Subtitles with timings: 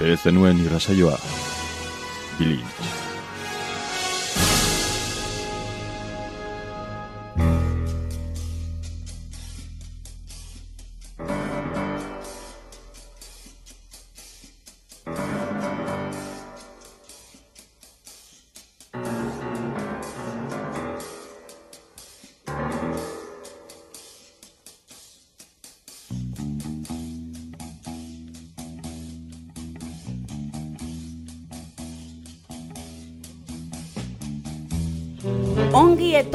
[0.00, 1.18] Ez zenuen irrasaioa.
[2.38, 2.97] Bilintz.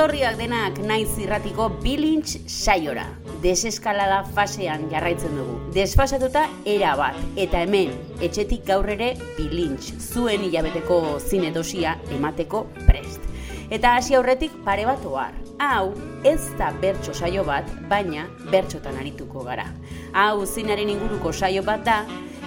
[0.04, 3.06] Etorriak denak naiz irratiko bilintz saiora.
[3.40, 5.54] Deseskalada fasean jarraitzen dugu.
[5.72, 7.16] Desfasatuta era bat.
[7.40, 9.94] Eta hemen, etxetik gaur ere bilintz.
[10.04, 13.24] Zuen hilabeteko zine dosia emateko prest.
[13.72, 15.40] Eta hasi aurretik pare bat ohar.
[15.64, 15.94] Hau,
[16.28, 19.70] ez da bertso saio bat, baina bertxotan arituko gara.
[20.12, 22.02] Hau, zinaren inguruko saio bat da,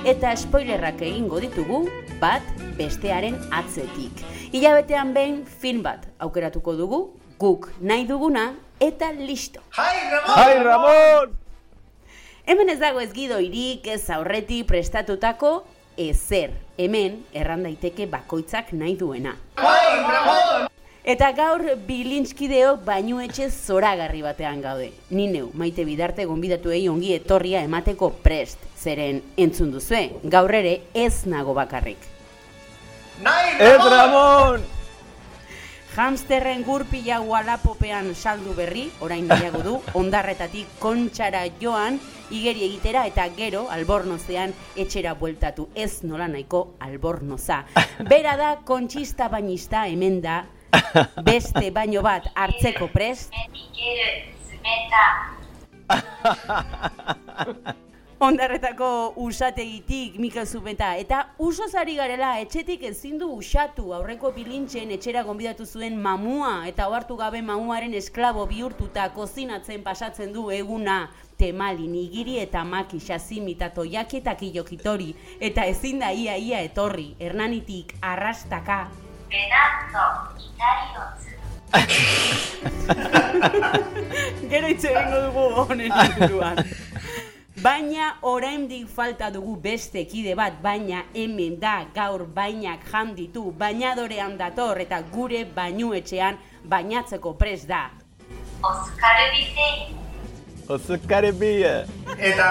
[0.04, 1.86] eta spoilerrak egingo ditugu,
[2.20, 4.26] bat bestearen atzetik.
[4.52, 7.06] Hilabetean behin film bat aukeratuko dugu,
[7.38, 9.60] guk nahi duguna, eta listo.
[9.76, 10.36] Jai, Ramon!
[10.36, 11.34] Hai, Ramon!
[12.46, 15.64] Hemen ez dago ez gidoirik, ez aurretik prestatutako
[15.96, 16.52] ezer.
[16.78, 19.36] Hemen erran daiteke bakoitzak nahi duena.
[19.56, 20.68] Jai, Ramon!
[21.06, 24.88] Eta gaur bilintskideok bainu etxe zoragarri batean gaude.
[25.14, 28.58] Ni neu, maite bidarte gonbidatuei ongi etorria emateko prest.
[28.76, 32.10] Zeren entzun duzue, gaur ere ez nago bakarrik.
[33.22, 34.75] Nahi, Ez, Ramon!
[35.96, 41.96] Hamsterren gurpila gualapopean saldu berri, orain nahiago du, ondarretatik kontxara joan,
[42.28, 47.62] igeri egitera eta gero albornozean etxera bueltatu ez nola nahiko albornoza.
[48.12, 50.42] Bera da kontxista bainista hemen da,
[51.24, 53.32] beste baino bat hartzeko prest.
[58.18, 60.96] ondarretako usategitik, Mikel Zubeta.
[60.96, 66.88] Eta uso zari garela, etxetik ezin du usatu, aurreko pilintxen etxera gonbidatu zuen mamua, eta
[66.88, 71.10] ohartu gabe mamuaren esklabo bihurtuta kozinatzen pasatzen du eguna.
[71.36, 77.14] Temali, nigiri eta maki, xazimi eta toiaki eta kilokitori, eta ezin da ia ia etorri,
[77.20, 78.88] hernanitik arrastaka.
[79.28, 80.06] Benazo,
[80.40, 81.26] itariotz.
[84.50, 86.56] Gero itxe dugu honen inguruan.
[87.56, 94.36] Baina oraindik falta dugu beste kide bat, baina hemen da gaur bainak jan ditu, bainadorean
[94.36, 96.36] dator eta gure bainuetxean
[96.68, 97.86] bainatzeko pres da.
[98.60, 99.22] Oskar
[100.68, 101.86] Ozukare bia!
[102.18, 102.46] Eta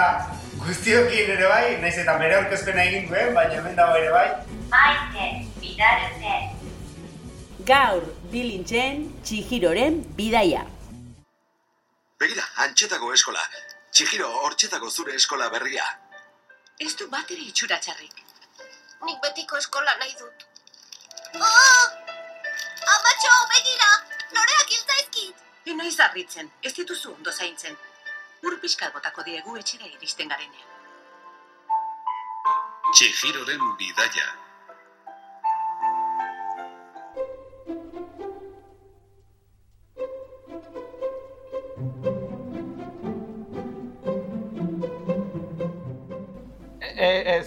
[0.64, 4.26] guztiokin ere bai, naiz eta bere aurkezpena egin duen, baina hemen dago ere bai.
[4.72, 5.28] Maite,
[5.60, 6.34] bidarute!
[7.68, 10.64] Gaur, bilintzen, txihiroren bidaia.
[12.18, 13.44] Begira, antxetako eskola,
[13.96, 15.84] Txihiro, hortxetako zure eskola berria.
[16.86, 18.18] Ez du bat ere itxura txarrik.
[19.08, 20.44] Nik betiko eskola nahi dut.
[21.38, 21.86] Oh!
[22.96, 23.88] Amatxo, begira!
[24.36, 25.40] Loreak hiltzaizkit!
[25.64, 27.80] E naiz harritzen, ez dituzu ondo zaintzen.
[28.44, 30.74] Ur pixkat botako diegu etxera iristen garenean.
[32.92, 34.28] Txihiroren bidaia.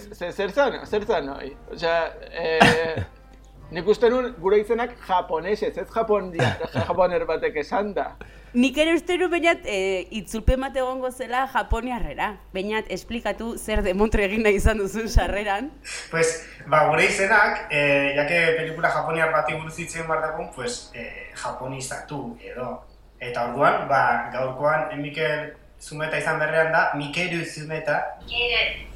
[0.00, 1.54] Ez, ze- zer zan, zer zan hoi?
[1.72, 3.02] Osea, eh,
[3.74, 8.12] nik uste nun gure izenak japonesez, ez japon dia, japoner batek esan da.
[8.50, 12.32] Nik ere uste du bainat e, itzulpen bat egongo zela Japoniarrera.
[12.50, 15.68] Bainat esplikatu zer demontre egin nahi izan duzun sarreran.
[16.10, 16.32] Pues,
[16.66, 22.80] ba, gure izenak, eh, jake pelikula japoniar bati buruz hitzen behar pues, eh, japonizatu edo.
[23.20, 28.18] Eta orduan, ba, gaurkoan, eh, Mikel Zumeta izan berrean da, Mikeru Zumeta.
[28.26, 28.89] 逃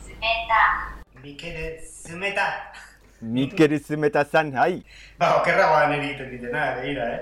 [1.24, 2.72] Mikele Zumeta.
[3.20, 4.82] Mikele Zumeta zan, hai.
[5.18, 7.20] Ba, okerragoan niri egiten ditena, begira, eh?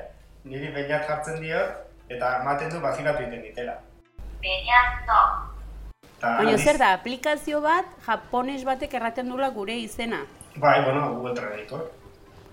[0.50, 1.76] Niri beinat jartzen diot,
[2.10, 3.76] eta ematen du bazilatu egiten ditela.
[4.42, 5.20] Beinato.
[6.22, 10.24] Baina zer da, aplikazio bat, japones batek erraten dula gure izena.
[10.56, 11.86] Bai, bueno, Google Translator.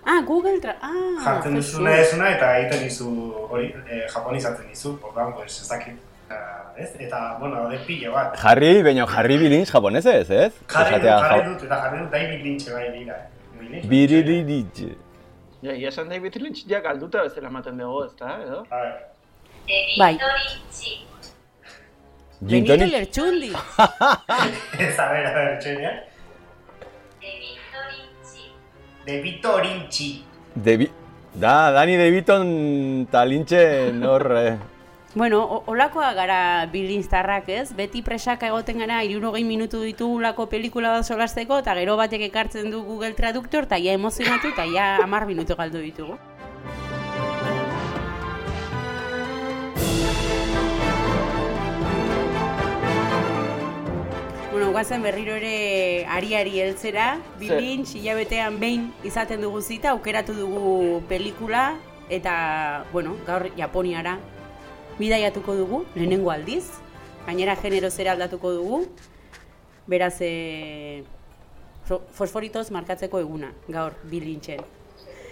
[0.05, 0.75] Ah, Google Tra...
[0.81, 3.09] Ah, jartzen duzuna esuna eta egiten dizu
[3.49, 6.08] hori, eh, japonizatzen dizu, ordan, pues, ez dakit
[6.77, 6.89] ez?
[6.99, 8.37] Eta, bueno, de pillo bat.
[8.39, 10.53] Jarri, baina jarri bilintz japonesez, ez?
[10.67, 13.19] Jarri, jarri dut, eta jarri dut, David Lynch bai, bila.
[13.91, 14.89] Bili li ditze.
[15.61, 18.63] Ja, ia san David Lynch, ja, galduta bezala maten dugu, ez da, edo?
[19.99, 20.13] Bai.
[22.39, 23.51] Benito Lertxundi.
[24.79, 25.89] Ez a ver, a ver, txenia.
[25.89, 25.99] Eh.
[27.19, 28.39] Debito Lynch.
[29.05, 30.01] Debito Lynch.
[30.55, 30.89] Debi...
[31.35, 34.45] Da, Dani Debiton talintxe norre.
[34.47, 34.57] Eh.
[35.19, 41.57] Bueno, olakoa gara bilinstarrak ez, beti presaka egoten gara irurogei minutu ditugulako pelikula bat solasteko,
[41.59, 45.83] eta gero batek ekartzen du Google Traductor, eta ja emozionatu, eta ja amar minutu galdu
[45.83, 46.15] ditugu.
[54.53, 57.11] Bueno, guazen berriro ere ariari heltzera,
[57.43, 61.73] bilintz, hilabetean behin izaten dugu zita, aukeratu dugu pelikula,
[62.07, 64.21] eta, bueno, gaur Japoniara
[64.99, 66.65] bidaiatuko dugu, lehenengo aldiz,
[67.25, 68.79] gainera genero zera aldatuko dugu,
[69.87, 71.03] beraz, e,
[71.87, 74.59] fo- fosforitoz markatzeko eguna, gaur bilintzen.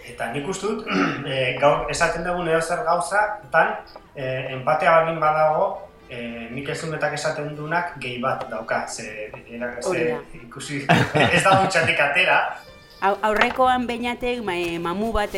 [0.07, 0.87] Eta nik uste dut,
[1.27, 3.75] e, gaur esaten dugun edo zer gauza, tan,
[4.15, 5.67] e, empatea baldin badago,
[6.09, 10.85] e, Mikel Zumetak esaten dunak gehi bat dauka, ze, era, ze ikusi,
[11.35, 12.39] ez da dutxatik atera,
[13.01, 15.35] Au- Aurrekoan beinatek ma, mamu bat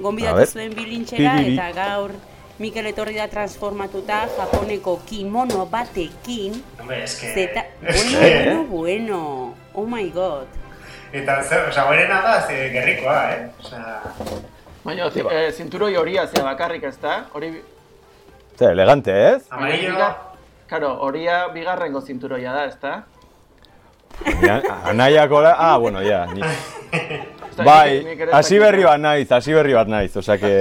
[0.00, 2.14] gonbidatu zuen bilintxera, eta gaur
[2.58, 9.86] Mikel etorri da transformatuta japoneko kimono batekin, hombre, eske, zeta, eske, bueno, bueno, bueno, oh
[9.86, 10.46] my god.
[11.12, 13.48] eta zer, oza, horrena da, ze, gerrikoa, eh?
[13.60, 14.00] Oza,
[14.84, 17.50] Baina, zi- eh, zinturoi horia zea bakarrik ez da, hori...
[18.58, 19.42] Zer, elegante, ez?
[19.50, 20.14] amarillo, biga-
[20.70, 22.94] Karo, horia bigarrengo zinturoia da, ez da?
[24.84, 26.24] Anaiako da, ah, bueno, ja.
[26.26, 26.40] Ni...
[27.62, 30.52] Bai, hasi berri bat naiz, hasi berri bat naiz, osea que...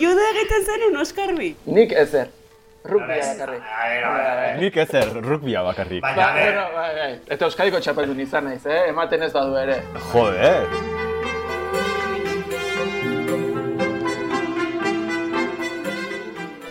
[0.00, 1.54] Judo egiten zenun, Oskarbi?
[1.66, 2.30] Nik ezer.
[2.84, 3.66] Rugbia bakarrik.
[4.60, 6.00] Nik ezer, rugbia bakarrik.
[6.02, 7.10] Baina, Ba, ver, bueno, bai, bai.
[7.28, 8.86] Eta Euskadiko txapeldun izan naiz, eh?
[8.88, 9.82] Ematen ez badu ere.
[10.10, 10.66] Joder.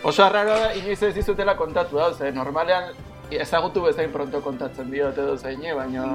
[0.10, 2.90] Oso arraro da, inoiz ez dizutela kontatu da, ze normalean
[3.30, 6.08] ezagutu bezain pronto kontatzen diote edo zeine, baina...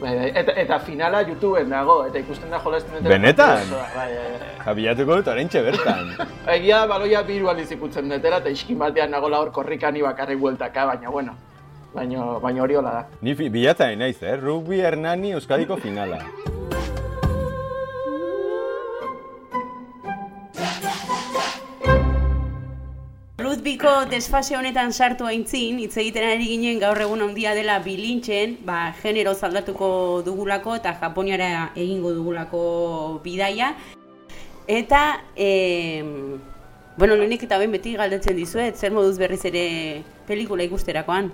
[0.00, 0.30] Bai, bai.
[0.34, 3.12] Eta, eta finala YouTubeen dago, eta ikusten da jolasten dutela.
[3.14, 3.70] Benetan?
[3.70, 4.08] Bai, bai,
[4.40, 4.54] bai.
[4.64, 6.14] Jabilatuko dut oraintxe bertan.
[6.56, 11.14] Egia baloia biru aldiz ikutzen dutela, eta iskin batean nagola hor korrikani bakarrik bueltaka, baina
[11.14, 11.36] bueno.
[11.94, 13.04] Baina, baina hori hola da.
[13.22, 14.34] Ni bilatzen naiz, eh?
[14.40, 16.24] Rugby Hernani Euskadiko finala.
[23.34, 28.92] Rugbyko desfase honetan sartu aintzin, hitz egiten ari ginen gaur egun handia dela bilintzen, ba,
[29.00, 29.88] genero aldatuko
[30.22, 32.60] dugulako eta Japoniara egingo dugulako
[33.24, 33.72] bidaia.
[34.68, 35.00] Eta,
[35.34, 36.04] e,
[36.96, 39.66] bueno, lehenik eta behin beti galdetzen dizuet, zer moduz berriz ere
[40.28, 41.32] pelikula ikusterakoan.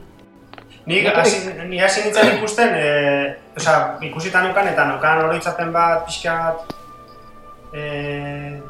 [0.88, 6.40] Nik hasi, ni hasi nintzen ikusten, e, osea, ikusita nukan eta nukan oroitzapen bat pixka
[6.48, 6.76] bat,
[7.76, 8.60] e,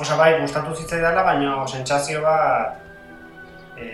[0.00, 2.80] osea, bai, gustatu zitzaidala, baina sentsazio bat,
[3.78, 3.90] e,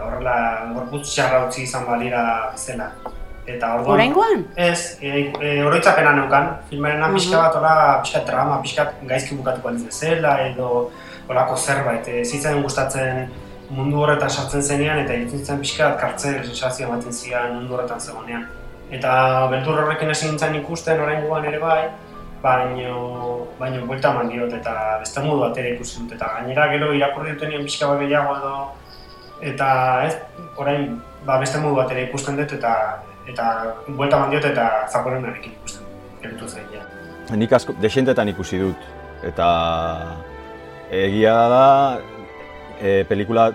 [0.00, 0.36] horrela,
[0.74, 2.24] gorputz txarra utzi izan balira
[2.56, 2.90] zela.
[3.46, 3.96] Eta orduan...
[3.96, 4.44] Oraingoan?
[4.56, 7.14] Ez, e, e, oroitzapena neukan, filmarena Mhm.
[7.16, 10.90] pixka bat, hola, pixka drama, pixka gaizki bukatuko aliz bezala, edo
[11.28, 13.28] holako zerbait, e, zitzaidan gustatzen
[13.70, 18.00] mundu horretan sartzen zenean, eta irutzen zen pixka bat kartzen sensazio ematen zian mundu horretan
[18.00, 18.46] zegoenean.
[18.92, 21.88] Eta beldur horrekin hasi nintzen ikusten oraingoan ere bai,
[22.42, 27.34] baino, baino buelta eman diot eta beste modu batera ikusi dut, eta gainera gero irakurri
[27.34, 28.54] dutenean pixka bat gehiago edo,
[29.52, 29.68] eta
[30.08, 30.14] ez,
[30.56, 32.74] orain ba, beste modu batera ikusten dut eta
[33.30, 33.48] eta
[33.86, 35.86] buelta eman diot eta zaporenarekin ikusten
[36.22, 36.82] gelditu zen ja.
[37.38, 38.88] Nik asko, desentetan ikusi dut.
[39.22, 39.48] Eta
[40.90, 41.66] egia da,
[42.80, 43.52] e, pelikula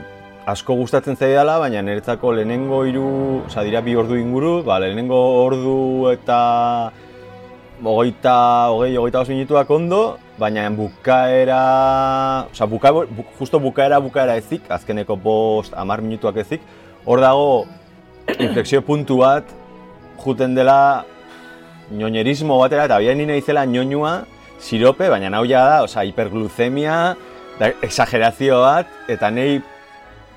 [0.48, 3.08] asko gustatzen zaidala, baina niretzako lehenengo hiru,
[3.50, 5.75] osea dira bi ordu inguru, ba, lehenengo ordu
[6.13, 6.39] eta
[7.84, 14.65] hogeita, hogei, hogeita bost minutuak ondo, baina bukaera, osea, buka, bu, justo bukaera bukaera ezik,
[14.69, 16.62] azkeneko bost, amar minutuak ezik,
[17.05, 17.65] hor dago
[18.39, 19.46] inflexio puntu bat,
[20.24, 21.05] juten dela
[21.91, 24.25] ñoñerismo batera, eta bian nina izela ñoñua,
[24.60, 27.15] sirope, baina hau ja da, osea, hipergluzemia,
[27.60, 29.62] da, exagerazio bat, eta nei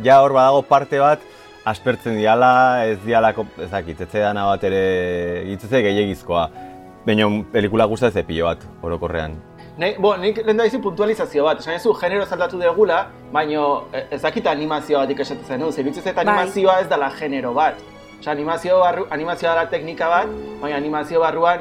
[0.04, 1.20] ja hor badago parte bat,
[1.64, 6.48] aspertzen diala, ez dialako, ez dakit, ez dana bat ere, gitzeze gehiagizkoa.
[7.06, 9.38] Baina pelikula gustatzen pilo bat, orokorrean.
[9.80, 14.20] Nei, bo, nik lehen da puntualizazio bat, esan ezu genero zaldatu degula, baino eh, ez
[14.22, 16.26] dakit animazio batik esaten zen, ez iruditzen zait Bai.
[16.26, 17.76] animazioa ez dela genero bat.
[18.20, 20.28] Osea, animazio barru, animazioa dela teknika bat,
[20.60, 21.60] baina animazio barruan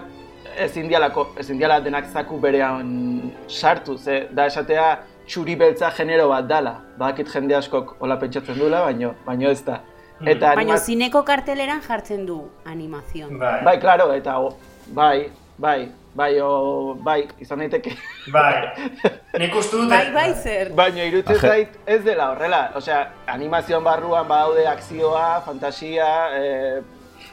[0.57, 4.89] ezin dialako, ezin diala denak zaku berean sartu, ze da esatea
[5.27, 6.73] txuri beltza genero bat dala.
[6.97, 9.79] Badakit jende askok hola pentsatzen duela, baino, baino ez da.
[10.19, 13.37] Eta Baina anima- zineko karteleran jartzen du animazion.
[13.39, 14.49] Bai, Bai, claro, eta o,
[14.93, 17.93] bai, bai, bai, o, bai, izan daiteke.
[18.33, 18.53] bai.
[19.41, 19.89] Nik uste dut...
[19.89, 20.71] Bai, bai, zer.
[20.75, 26.07] Baina iruditzen Aje- zait ez dela horrela, osea, animazioan barruan badaude akzioa, fantasia,
[26.39, 26.79] eh,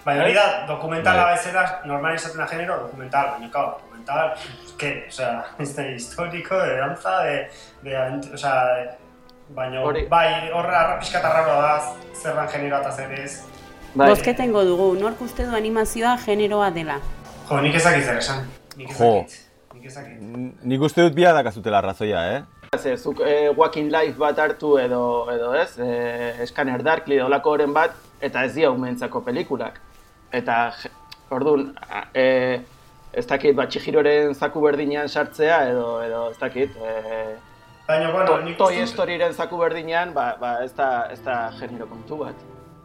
[0.06, 1.32] Baina hori da, dokumentala Bai.
[1.34, 4.34] bezala, normal izaten da genero, dokumental, baina claro, dokumental,
[4.78, 7.48] que, o sea, ez da historiko, de danza, de,
[7.82, 7.96] de,
[8.34, 8.96] o sea,
[9.48, 10.06] Baina, Hori.
[10.10, 13.44] bai, horra arra pixka eta raroa da, zerran generoa eta zer ez.
[13.94, 14.08] Bai.
[14.10, 16.96] Bozketengo dugu, nork uste du animazioa generoa dela.
[17.50, 18.44] Jo, nik ezakit zer esan.
[18.76, 18.94] Nik Jo.
[18.94, 19.42] ezakit.
[19.74, 20.20] Nik ezakit.
[20.20, 22.42] N- Nik uste dut bia dakazutela arrazoia, eh?
[22.78, 27.50] Ze, zuk eh, Walking Life bat hartu edo, edo ez, eh, Scanner Darkly edo lako
[27.54, 29.78] horren bat, eta ez dira umentzako pelikulak.
[30.32, 30.72] Eta,
[31.30, 31.70] orduan,
[32.14, 32.60] eh,
[33.12, 37.36] ez dakit, bat Chihiroren zaku berdinean sartzea, edo, edo ez dakit, eh,
[37.86, 41.86] Baina, bueno, to, nik Toy Storyren zaku berdinean, ba, ba ez, da, ez da genero
[41.86, 42.34] kontu bat.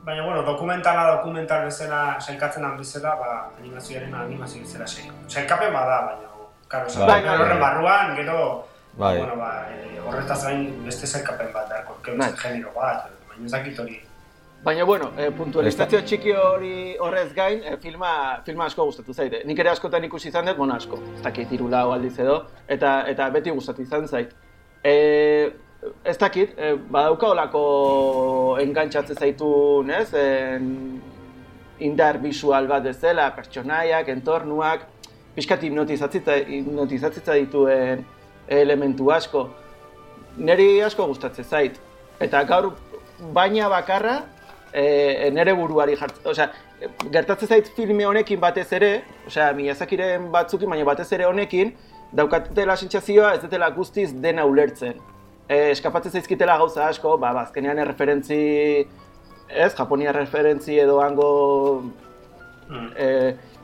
[0.03, 5.11] Baina, bueno, dokumentala dokumental bezala, sailkatzen han bezala, ba, animazioaren animazio bezala sail.
[5.27, 6.29] Sailkapen bada, baina,
[6.67, 7.59] karo, Bai, bai, horren bai.
[7.59, 8.65] barruan, gero,
[8.97, 9.17] Bai.
[9.19, 12.31] bueno, ba, eh, horretaz gain beste sailkapen bat, da, korke Bai.
[12.41, 13.99] genero bat, baina ez dakit hori.
[14.63, 19.43] Baina, bueno, eh, puntualizazio txiki hori horrez gain, eh, filma, filma asko gustatu zaite.
[19.45, 23.03] Nik ere askotan ikusi izan dut, bueno, asko, ez dakit hiru lau aldiz edo, eta,
[23.09, 24.33] eta beti gustatu izan zait.
[24.83, 25.51] E,
[26.03, 27.61] ez dakit, e, badauka olako
[28.61, 29.49] engantxatze zaitu,
[29.89, 30.13] ez?
[30.13, 31.01] En,
[31.81, 34.85] indar visual bat bezala, pertsonaiak, entornuak,
[35.35, 38.05] pixkat hipnotizatzitza, hipnotizatzitza dituen
[38.51, 39.47] elementu asko.
[40.37, 41.79] Neri asko gustatzen zait.
[42.21, 42.71] Eta gaur
[43.33, 44.19] baina bakarra
[44.73, 46.49] e, nere buruari jartzen, osea,
[47.13, 48.91] gertatzen zait filme honekin batez ere,
[49.27, 51.73] osea, Miyazakiren batzukin, baina batez ere honekin,
[52.13, 54.99] daukatela sentsazioa ez dutela guztiz dena ulertzen.
[55.51, 58.37] E, eskapatzen zaizkitela gauza asko, ba, ba, azkenean erreferentzi,
[59.51, 61.27] ez, Japonia referentzi edo hango
[62.71, 62.91] Mm.
[62.95, 63.07] e,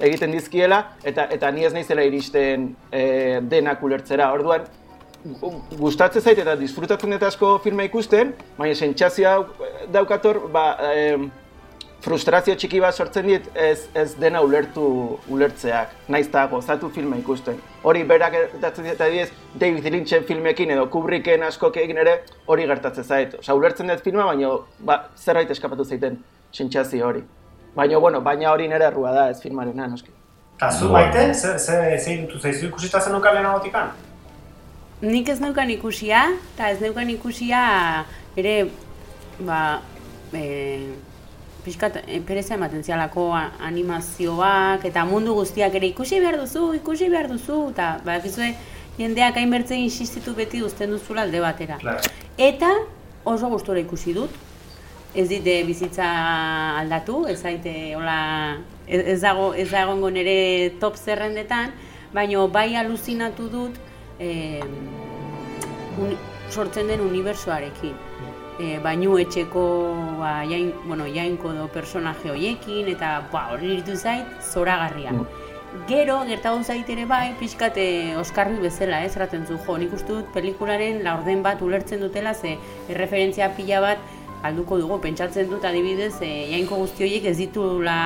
[0.04, 4.26] egiten dizkiela, eta eta ni ez naizela iristen e, denak ulertzera.
[4.36, 4.66] Orduan,
[5.40, 9.38] gu- gustatzen zait eta disfrutatzen dut asko filma ikusten, baina sentsazioa
[9.96, 11.30] daukator, ba, em,
[12.06, 14.86] frustrazio txiki bat sortzen dit ez, ez dena ulertu
[15.34, 17.58] ulertzeak, naiz eta gozatu filma ikusten.
[17.84, 23.04] Hori berak gertatzen dit adibidez David Lynchen filmekin edo Kubricken askok egin ere hori gertatzen
[23.04, 23.34] zait.
[23.40, 26.22] Osea, ulertzen dut filma, baina ba, zerbait eskapatu zaiten
[26.54, 27.24] sentsazio hori.
[27.76, 30.14] Baina, bueno, baina hori nire errua da ez filmarena, noski.
[30.58, 33.92] Eta zu baite, ze, ze, ze irutu zaizu ikusita zen nuka lehenagotikan?
[35.02, 36.24] Nik ez neukan ikusia,
[36.56, 37.60] eta ez neukan ikusia
[38.36, 38.56] ere,
[39.46, 39.60] ba,
[40.34, 40.42] e,
[41.68, 47.28] pixkat, e, pereza ematen zialako animazioak, eta mundu guztiak ere ikusi behar duzu, ikusi behar
[47.32, 48.54] duzu, eta bakizue
[48.98, 51.80] jendeak hainbertze insistitu beti uzten duzula alde batera.
[51.82, 52.14] Claro.
[52.38, 52.72] Eta
[53.28, 54.44] oso gustora ikusi dut.
[55.18, 56.08] Ez dite bizitza
[56.78, 58.18] aldatu, ez zaite hola
[58.86, 61.72] ez, dago ez da egongo nire top zerrendetan,
[62.14, 63.80] baino bai aluzinatu dut
[64.20, 64.62] eh,
[65.98, 66.20] uni,
[66.52, 67.96] sortzen den unibersoarekin.
[68.58, 69.64] E, bainu etxeko
[70.18, 75.14] ba, jain, bueno, jainko do personaje hoiekin eta ba, hori iritu zait zoragarria.
[75.86, 80.32] Gero, gertagon zait ere bai, pixkate Oskarbi bezala, ez, erraten zu, jo, nik uste dut
[80.34, 82.56] pelikularen laurden bat ulertzen dutela, ze
[82.90, 87.98] erreferentzia pila bat alduko dugu, pentsatzen dut adibidez, e, jainko guzti horiek ez ditula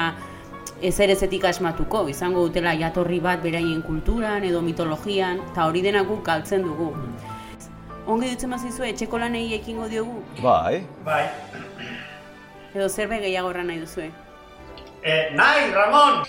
[0.81, 6.25] ezer ezetik asmatuko, izango dutela jatorri bat beraien kulturan edo mitologian, eta hori denak guk
[6.25, 6.91] galtzen dugu.
[8.08, 10.81] Ongi dutzen bazizue, etxeko lanei ekingo diogu, Bai.
[11.05, 11.24] Bai.
[12.74, 14.08] edo zerbait gehiago erran nahi duzue.
[15.03, 16.24] Eh, nahi, Ramon!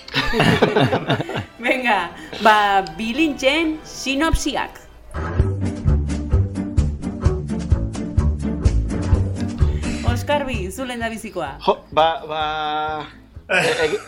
[1.67, 1.99] Venga,
[2.43, 2.57] ba,
[2.99, 4.81] bilintzen sinopsiak.
[10.12, 11.50] Oskarbi, zulen da bizikoa.
[11.67, 12.43] Jo, ba, ba...
[13.49, 14.00] e- egi-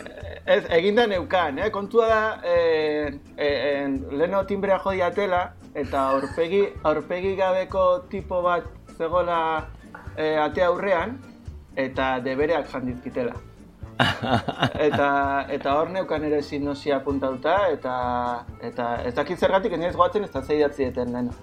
[0.45, 1.69] ez, eginda neukan, eh?
[1.71, 5.41] Kontua da, eh, eh, en, leheno timbrea jodiatela,
[5.73, 9.39] eta aurpegi, aurpegi gabeko tipo bat zegoela
[10.15, 11.17] eh, ate aurrean,
[11.75, 13.35] eta debereak jandizkitela.
[14.87, 15.09] eta
[15.55, 17.97] eta hor neukan ere sinosia apuntatuta, eta,
[18.61, 21.35] eta ez dakit zergatik, ez goatzen ez da zeidatzi eten leheno.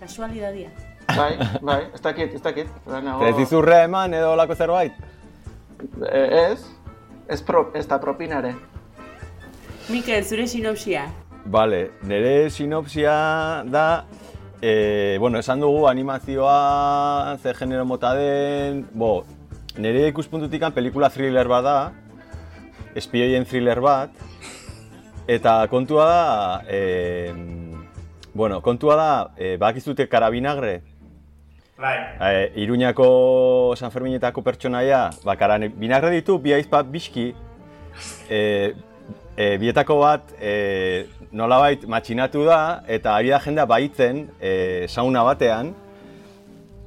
[0.00, 0.70] Kasualidadia.
[1.06, 2.70] Bai, bai, ez dakit, ez dakit.
[3.28, 4.92] Ez dizurre eman edo olako zerbait?
[6.10, 6.75] Eh, ez,
[7.28, 8.54] ez, pro, ez da propinare.
[9.88, 11.06] Mikel, zure sinopsia.
[11.46, 14.04] Vale, nire sinopsia da,
[14.60, 19.24] e, bueno, esan dugu animazioa ze genero mota den, bo,
[19.78, 21.76] nire ikuspuntutik pelikula thriller bat da,
[22.98, 24.10] espioien thriller bat,
[25.28, 27.32] eta kontua da, e,
[28.34, 30.82] bueno, kontua da, e, bakizute karabinagre,
[31.78, 32.16] Bai.
[32.20, 37.34] e, Iruñako San Ferminetako pertsonaia, ba, karan, binagre ditu, bi aizpa biski,
[38.30, 38.72] e,
[39.36, 45.74] e, bietako bat e, nolabait matxinatu da, eta ari da jendea baitzen e, sauna batean,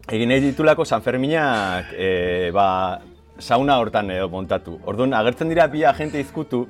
[0.09, 2.99] egin nahi ditulako San Ferminak e, ba,
[3.37, 4.79] sauna hortan edo montatu.
[4.89, 6.65] Orduan, agertzen dira bi agente izkutu,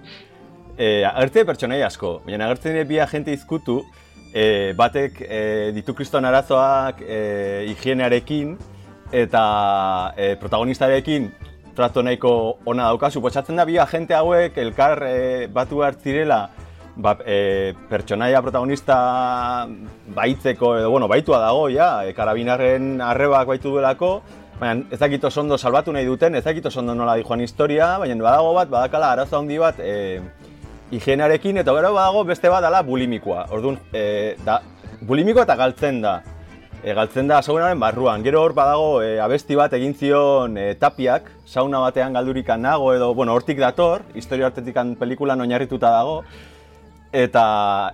[0.76, 3.80] e, agertzen dira pertsonai asko, baina agertzen dira bi agente izkutu,
[4.34, 5.42] e, batek e,
[5.76, 7.20] ditu kriston arazoak e,
[7.72, 8.58] higienearekin
[9.12, 9.44] eta
[10.18, 11.30] e, protagonistarekin
[11.76, 13.10] trato nahiko ona dauka.
[13.10, 16.50] Suposatzen da bi agente hauek elkar e, batu behar zirela
[17.00, 19.68] ba, e, pertsonaia protagonista
[20.16, 24.20] baitzeko, edo, bueno, baitua dago, ja, e, karabinarren arrebak baitu duelako,
[24.60, 28.54] baina ez dakit ondo salbatu nahi duten, ez dakit ondo nola dijoan historia, baina badago
[28.54, 30.20] bat, badakala arazo handi bat, e,
[30.92, 33.46] higienarekin, eta gero badago beste bat dala bulimikoa.
[33.54, 34.60] Orduan, e, da,
[35.06, 36.20] bulimikoa eta galtzen da.
[36.80, 38.24] E, galtzen da saunaren barruan.
[38.24, 43.14] Gero hor badago e, abesti bat egin zion e, tapiak, sauna batean galdurikan nago edo,
[43.14, 46.24] bueno, hortik dator, historia hartetikan pelikulan oinarrituta dago.
[47.12, 47.46] Eta,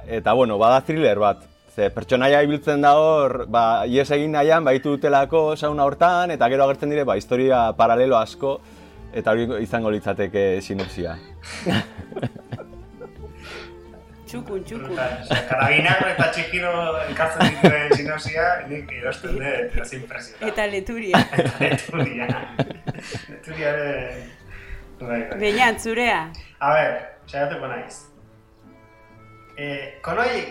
[0.07, 1.43] eta bueno, bada thriller bat.
[1.75, 6.63] Ze pertsonaia ibiltzen da hor, ba, ies egin nahian, baitu dutelako sauna hortan, eta gero
[6.63, 8.59] agertzen dire, ba, historia paralelo asko,
[9.11, 11.17] eta hori izango litzateke sinopsia.
[14.35, 14.97] Txukun, txukun.
[15.47, 16.71] Karabinako eta txikiro
[17.05, 20.41] elkartzen dituen sinopsia, nik erosten dut, erosin impresionat.
[20.49, 21.21] Eta leturia.
[21.63, 22.27] Leturia.
[23.29, 23.93] Leturia ere...
[24.99, 25.69] Bai, bai.
[25.79, 26.17] Zurea.
[26.59, 26.97] A ver,
[27.31, 28.01] saiatuko naiz.
[29.55, 30.43] Eh, konoi...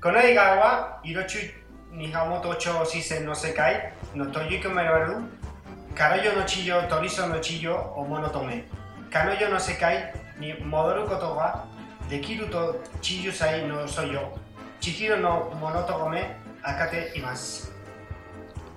[0.00, 0.72] Konoi gawa,
[1.04, 1.44] irotxu
[1.92, 5.20] nihamoto cho shisen no sekai, no toyuko meroru,
[5.94, 8.64] karoyo no chiyo, torizo no chiyo, o monotome.
[9.12, 10.08] Kanoyo no sekai,
[10.40, 10.54] ni
[12.12, 14.38] modoru koto ga, dekiru to chiyu sai no soyo.
[14.80, 17.72] Chihiro no monotome, akate imasu.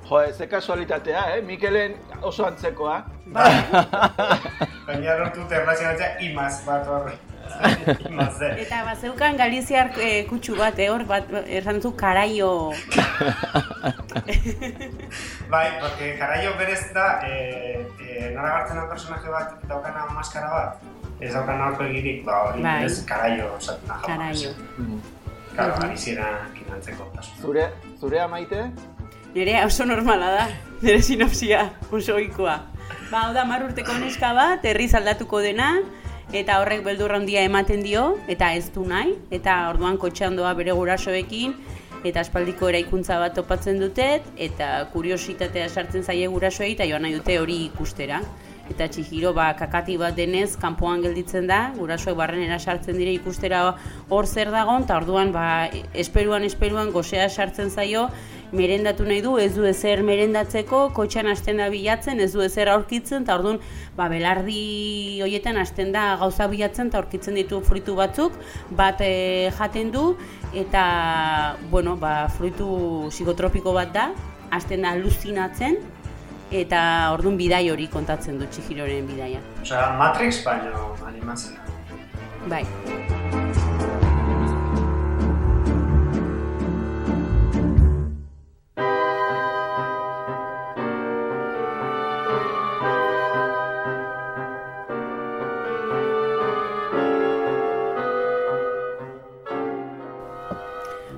[0.10, 1.42] Jo, ze kasualitatea, eh?
[1.44, 3.06] Mikelen oso antzekoa.
[4.88, 7.18] Baina lortu erlazionatzea imaz bat horre.
[8.10, 8.42] Imaz.
[8.42, 12.74] Eta bazeukan galiziar e, kutsu bat, eh, hor, bat, erran zu karaio...
[15.50, 20.82] Bai, porque Karaio berez da, e, e, nola gartzen da personaje bat daukana maskara bat,
[21.20, 22.80] ez daukana horko egirik, ba hori Bai.
[22.84, 24.18] berez Karaio esaten da jaman.
[24.18, 24.52] Karaio.
[25.56, 27.36] Karo, galiziera kinantzeko kasu.
[27.42, 27.70] Zure,
[28.00, 28.66] zurea maite?
[29.36, 30.48] Nire oso normala da,
[30.82, 32.58] nire sinopsia oso ohikoa.
[33.12, 35.70] Ba, hau da, mar urteko neska bat, herriz aldatuko dena,
[36.34, 40.76] eta horrek beldurra handia ematen dio, eta ez du nahi, eta orduan kotxean doa bere
[40.76, 41.56] gurasoekin,
[42.06, 47.40] eta aspaldiko eraikuntza bat topatzen dute, eta kuriositatea sartzen zaie gurasoei, eta joan nahi dute
[47.40, 48.20] hori ikustera.
[48.70, 53.62] Eta Chihiro ba, kakati bat denez, kanpoan gelditzen da, gurasoek barrenera sartzen dire ikustera
[54.10, 58.08] hor zer dagon, eta orduan ba, esperuan esperuan gozea sartzen zaio,
[58.56, 63.26] merendatu nahi du, ez du ezer merendatzeko, kotxean hasten da bilatzen, ez du ezer aurkitzen,
[63.26, 63.60] eta orduan
[63.98, 68.38] ba, belardi hoietan hasten da gauza bilatzen, eta aurkitzen ditu fruitu batzuk,
[68.78, 70.08] bat eh, jaten du,
[70.58, 70.86] eta
[71.70, 74.10] bueno, ba, fruitu psikotropiko bat da,
[74.56, 75.82] hasten da aluzinatzen,
[76.52, 79.42] eta orduan bidai hori kontatzen du Chihiroren bidaia.
[79.62, 81.58] Osea, Matrix baino animatzen.
[82.48, 82.66] Bai.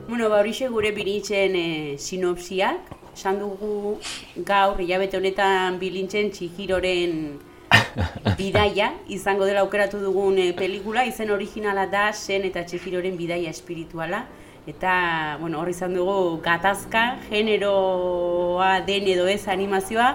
[0.07, 2.96] Bueno, ba horixe gure bilintzen e, sinopsiak.
[3.17, 3.97] Esan dugu
[4.45, 7.39] gaur, hilabete honetan bilintzen Chihiroren
[8.37, 14.19] bidaia, izango dela aukeratu dugun e, pelikula, izen originala da Sen eta Chihiroren bidaia espirituala.
[14.69, 14.91] Eta,
[15.41, 20.11] bueno, hor izan dugu gatazka, generoa den edo ez animazioa,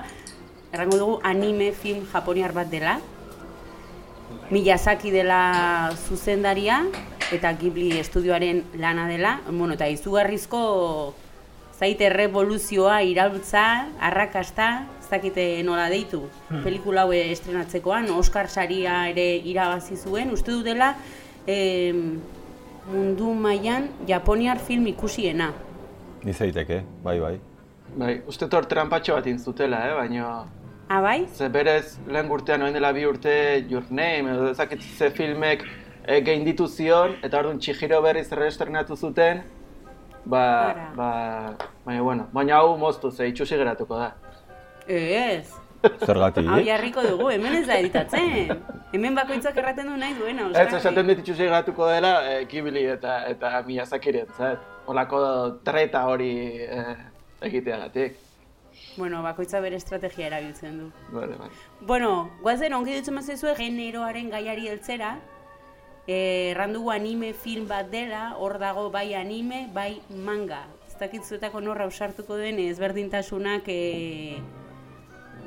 [0.70, 3.00] errango dugu anime film japoniar bat dela.
[4.54, 6.84] Miyazaki dela zuzendaria
[7.34, 9.40] eta Ghibli estudioaren lana dela.
[9.50, 10.62] Bueno, eta izugarrizko
[11.78, 13.64] zaite revoluzioa, iraultza,
[14.00, 16.22] arrakasta, ez dakite nola deitu.
[16.64, 20.30] Pelikula hau estrenatzekoan, Oscar saria ere irabazi zuen.
[20.30, 20.94] Uste du dela
[21.46, 22.20] em,
[22.90, 25.52] mundu mailan Japoniar film ikusiena.
[26.22, 27.36] Ni zaiteke, bai, bai.
[27.96, 29.94] Bai, uste hor trampatxo bat intzutela, eh?
[29.98, 30.26] baina...
[30.88, 31.26] Ah, bai?
[31.34, 33.32] Ze berez, lehen urtean oen dela bi urte
[33.68, 35.64] Your Name, edo ezakit ze filmek
[36.04, 39.42] e, gainditu zion, eta orduan Chihiro berriz errestrenatu zuten,
[40.24, 44.12] ba, ba, baina, bueno, baina hau moztu, ze itxusi geratuko da.
[44.86, 45.52] Ez.
[46.06, 46.46] Zergatik?
[46.46, 48.52] Hau jarriko dugu, hemen ez da editatzen.
[48.94, 53.22] Hemen bakoitzak erraten du nahi duena, Ez, esaten dit itxusi geratuko dela, e, Ghibli eta,
[53.30, 54.62] eta Miyazakiri entzat.
[54.86, 55.22] Olako
[55.64, 56.32] treta hori
[56.66, 56.84] e,
[57.48, 58.20] egiteagatik.
[58.96, 60.88] Bueno, bakoitza bere estrategia erabiltzen du.
[61.12, 61.48] Bale, bai.
[61.88, 65.16] Bueno, guazen ongi dutzen mazizue generoaren gaiari heltzera.
[66.06, 70.64] Eh, erran dugu anime film bat dela, hor dago bai anime, bai manga.
[70.88, 74.40] Ez dakit zuetako norra ausartuko den ezberdintasunak eh,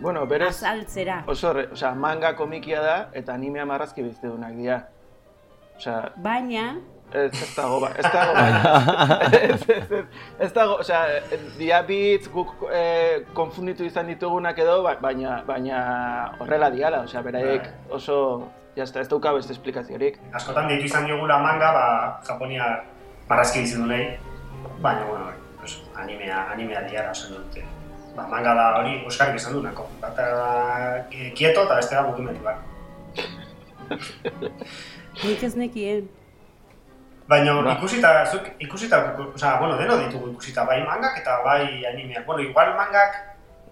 [0.02, 1.24] Bueno, berez, azaltzera.
[1.28, 4.82] oso, re, osea, manga komikia da, eta animea marrazki biztidunak dira.
[5.78, 6.80] Osea, Baina,
[7.16, 8.34] ez, ez dago, ba, ez dago,
[9.40, 10.04] ez, ez, ez,
[10.48, 11.02] ez dago, osea,
[11.58, 15.80] diabitz guk eh, konfunditu izan ditugunak edo, ba- baina, baina
[16.40, 18.18] horrela diala, osea, beraiek oso,
[18.76, 20.20] jazta, ez dauka beste esplikaziorik.
[20.36, 21.86] Askotan deitu izan diogula manga, ba,
[22.28, 22.68] Japonia
[23.30, 24.12] marrazki dizen nahi,
[24.84, 27.64] baina, bueno, pues, animea, animea diara esan dute.
[28.16, 29.90] Ba, manga da hori, Oskarrik esan du nako.
[30.00, 30.26] Bata
[31.12, 32.62] eh, kieto eta beste da mugimendu bat.
[35.26, 36.06] Nik ez nekien.
[37.28, 37.74] Baina Ba.
[37.74, 42.26] ikusita, zuk ikusita, osea, bueno, deno ditugu ikusita, bai mangak eta bai animeak.
[42.26, 43.18] Bueno, igual mangak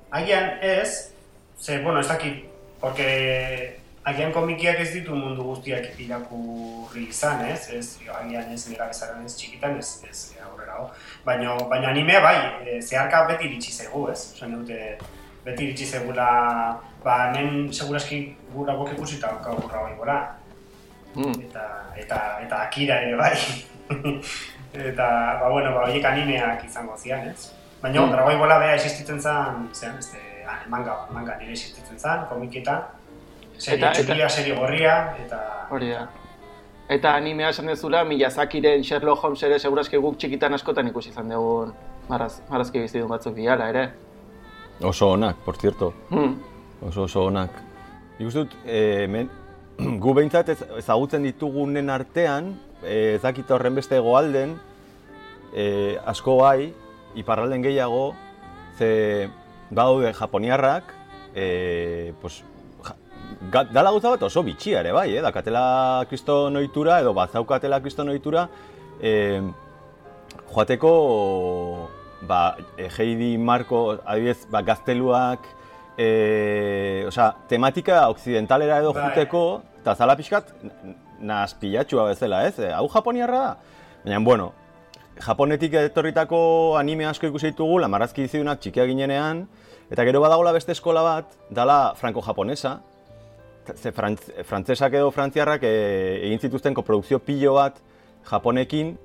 [0.10, 1.14] agian ez,
[1.60, 2.46] ze, bueno, ez dakit,
[2.82, 7.70] porque agian komikiak ez ditu mundu guztiak irakurri izan, ez?
[7.70, 10.90] Ez, agian ez nera bezaran ez txikitan, ez, ez aurrera ho.
[11.24, 14.34] Baina, baina animea bai, e, zeharka beti iritsi zegu, ez?
[14.34, 14.98] Osan dute,
[15.46, 16.30] beti iritsi zegula,
[17.06, 18.24] ba, hemen seguraski
[18.56, 20.18] gura gok ikusita gaurra bai gora
[21.16, 21.42] Mm.
[21.48, 21.64] eta
[21.96, 23.38] eta eta Akira ere bai.
[24.74, 25.08] eta
[25.42, 27.52] ba bueno, ba horiek animeak izango zian, ez?
[27.82, 28.06] Baina Mm.
[28.08, 28.12] mm.
[28.12, 32.78] Dragon Balla bea existitzen zen, zean, este, ah, manga, manga nire existitzen zen, komiketa.
[33.58, 35.68] Serie Eta- eta- txuria, serie gorria, eta...
[35.70, 36.08] Hori da.
[36.90, 41.74] Eta animea esan dezula, Miyazakiren Sherlock Holmes ere seguraski guk txikitan askotan ikusi izan dugun
[42.10, 43.86] maraz, marazki bizitun batzuk diala ere.
[44.82, 45.94] Oso onak, por cierto.
[46.10, 46.34] Hmm.
[46.82, 47.52] Oso oso onak.
[48.20, 49.30] Dut, e, men,
[50.04, 54.58] gu behintzat ez, ezagutzen ditugunen artean, e, ez dakit horren beste egoalden,
[55.54, 55.66] e,
[56.10, 56.74] asko bai,
[57.20, 58.14] iparralden gehiago,
[58.78, 59.30] ze
[59.70, 60.94] badaude japoniarrak,
[61.34, 62.44] e, pues,
[62.86, 62.96] ja,
[63.64, 65.22] dala gauza bat oso bitxia ere bai, eh?
[65.26, 68.48] dakatela kriston ohitura edo bazaukatela kriston ohitura,
[69.02, 69.42] e,
[70.54, 70.94] joateko
[72.28, 75.50] ba, e, Heidi Marko, adibidez, ba, gazteluak,
[75.98, 79.10] e, osea, tematika occidentalera edo Bai.
[79.10, 80.52] juteko, eta zala pixkat,
[81.20, 82.58] naz pilatxua bezala, ez?
[82.60, 83.56] E, Hau japoniarra da?
[84.04, 84.52] Baina, bueno,
[85.22, 86.40] Japonetik etorritako
[86.80, 89.46] anime asko ikusi ditugu, lamarazki dizidunak txikia ginenean,
[89.94, 92.80] eta gero badagola beste eskola bat, dala franco-japonesa,
[93.76, 95.74] ze frantz, frantzesak edo frantziarrak e,
[96.26, 97.78] egin zituzten koprodukzio pilo bat
[98.28, 98.98] Japonekin,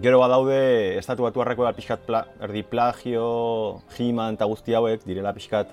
[0.00, 5.72] gero badaude estatu batuarreko pixkat pla, erdi plagio, He-Man eta guzti hauek direla pixkat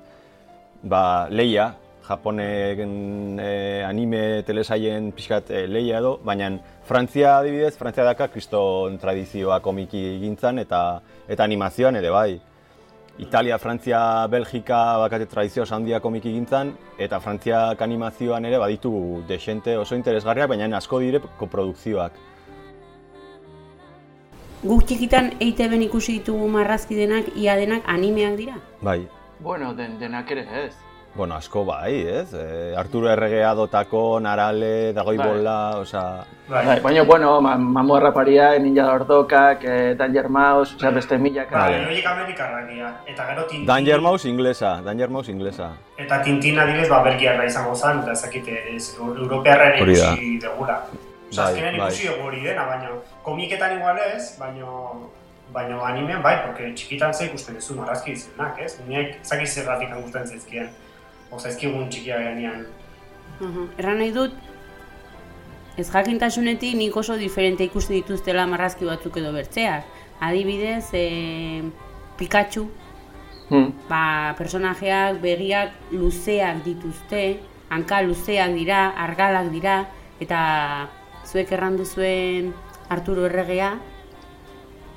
[0.83, 6.51] ba, leia, Japonen e, anime telesaien pixkat e, leia edo, baina
[6.85, 12.41] Frantzia adibidez, Frantzia daka kriston tradizioa komiki gintzan eta eta animazioan ere bai.
[13.17, 19.95] Italia, Frantzia, Belgika bakate tradizio handia komiki gintzan, eta Frantziak animazioan ere baditu desente oso
[19.95, 22.11] interesgarriak, baina asko dire koprodukzioak.
[24.65, 28.59] Guk txikitan EITB-en ikusi ditugu marrazki denak, ia denak animeak dira.
[28.81, 29.05] Bai,
[29.39, 30.73] Bueno, den, denak ere ez.
[31.15, 32.33] bueno, asko bai, ez?
[32.33, 35.27] E, Arturo Erregea dotako, Narale, Dragoi Bai.
[35.29, 36.25] Bola, osea...
[36.49, 41.57] Bai, Bai, baina, bueno, ma, Mamorra Paria, Ninja Ordokak, eh, Danger Mouse, osea, beste milaka.
[41.57, 41.85] bai, Vale.
[41.85, 42.91] horiek amerikarrak dira.
[43.07, 43.65] Eta gero Tintin...
[43.65, 45.71] Danger Mouse inglesa, Danger Mouse inglesa.
[45.97, 50.81] Eta Tintin adibidez, ba, belgiarra izango zen, eta ezakite, ez, europearra ere ikusi degula.
[51.31, 51.87] Osa, Bai, azkenean bai.
[51.93, 52.89] ikusi hori dena, baina
[53.23, 54.67] komiketan igual ez, baina
[55.53, 58.79] baina animean bai, porque txikitan ze ikusten duzu marrazki izenak, ez?
[58.87, 60.69] Niek zakiz zerratik gustatzen zaizkien,
[61.31, 62.65] o zaizkigun txikia ganean.
[63.39, 63.69] Uhum.
[63.77, 64.33] Erran nahi dut,
[65.77, 69.83] ez jakintasunetik nik oso diferente ikusten dituztela marrazki batzuk edo bertzeak.
[70.19, 71.63] Adibidez, e,
[72.17, 72.69] Pikachu,
[73.49, 73.73] Hmm.
[73.87, 79.85] ba, personajeak begiak luzeak dituzte, hanka luzeak dira, argalak dira,
[80.19, 80.89] eta
[81.25, 82.53] zuek errandu zuen
[82.89, 83.75] Arturo Erregea,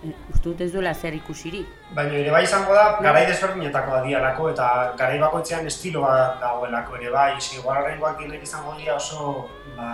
[0.05, 1.67] uste dut ez duela zer ikusirik.
[1.97, 7.11] Baina ere bai izango da, garai desberdinetakoa dialako eta garai bakoitzean estilo bat dagoelako ere
[7.15, 7.31] bai,
[7.65, 9.91] horrengoak dienek izango dira oso, ba,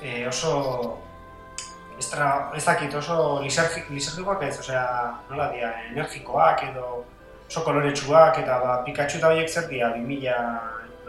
[0.00, 0.98] e, oso,
[1.98, 4.86] estra, ez dakit, oso lisergi, lisergikoak ez, osea,
[5.30, 7.04] nola dira, energikoak edo
[7.48, 10.36] oso koloretsuak eta ba, Pikachu eta horiek zer dira, 2000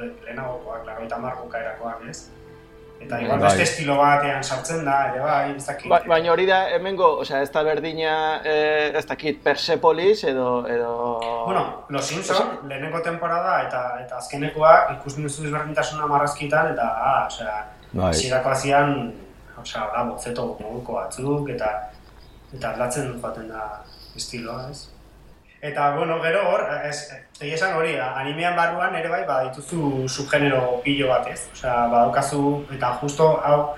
[0.02, 2.30] lehenagokoak, laro eta marruka erakoak, ez?
[3.02, 3.48] Eta igual Bai.
[3.50, 5.90] beste estilo batean sartzen da, ere bai, ez dakit.
[5.90, 8.14] Ba, baina hori da hemengo, osea, ez da berdina,
[8.46, 10.68] eh, ez dakit, Persepolis edo...
[10.70, 10.92] edo...
[11.48, 17.58] Bueno, Los Simpson, lehenengo temporada eta eta azkenekoak ikusten duzu desberdintasuna marrazkitan eta, ah, osea,
[17.92, 18.12] Bai.
[18.12, 18.96] hasierako hasian,
[19.58, 21.74] osea, hola, bozeto moduko batzuk eta
[22.54, 23.68] eta aldatzen joaten da
[24.16, 24.91] estiloa, ez?
[25.62, 31.28] Eta, bueno, gero hor, ez, esan hori, animean barruan ere bai, badituzu subgenero pilo bat,
[31.30, 31.44] ez?
[31.54, 33.76] Osea, badaukazu, eta justo hau,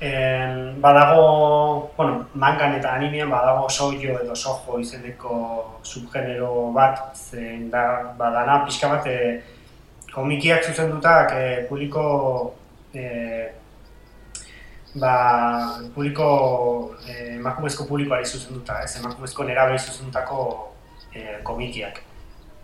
[0.00, 7.86] en, badago, bueno, mangan eta animean badago sojo edo sojo izeneko subgenero bat, zen da,
[8.18, 9.40] badana pixka bat e,
[10.10, 12.04] komikiak zuzendutak e, publiko
[12.92, 13.06] e,
[14.98, 15.16] ba,
[15.94, 16.28] publiko,
[17.06, 20.73] emakumezko publikoari zuzenduta, ez, emakumezko nerabei zuzendutako
[21.14, 22.02] eh, komikiak.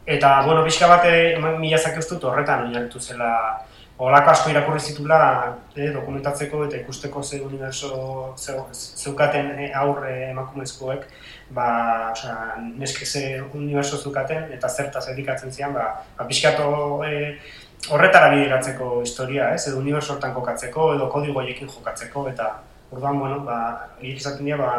[0.07, 1.13] Eta, bueno, pixka bate,
[1.59, 3.31] Miyazaki uste dut horretan oinarritu zela,
[4.01, 5.17] Olako asko irakurri zitula
[5.77, 7.91] eh, dokumentatzeko eta ikusteko ze universo
[8.39, 11.05] ze, zeukaten eh, aurre emakumezkoek,
[11.53, 11.67] ba,
[12.13, 15.85] osea, neske ze universo zeukaten eta zertaz edikatzen zian, ba,
[16.17, 16.71] ba pixkato
[17.05, 17.37] eh,
[17.91, 22.49] horretara bideratzeko historia, ez, edo universo hortan kokatzeko, edo kodigoiekin jokatzeko, eta
[22.91, 23.61] orduan, bueno, ba,
[24.01, 24.73] egik izaten dira, ba,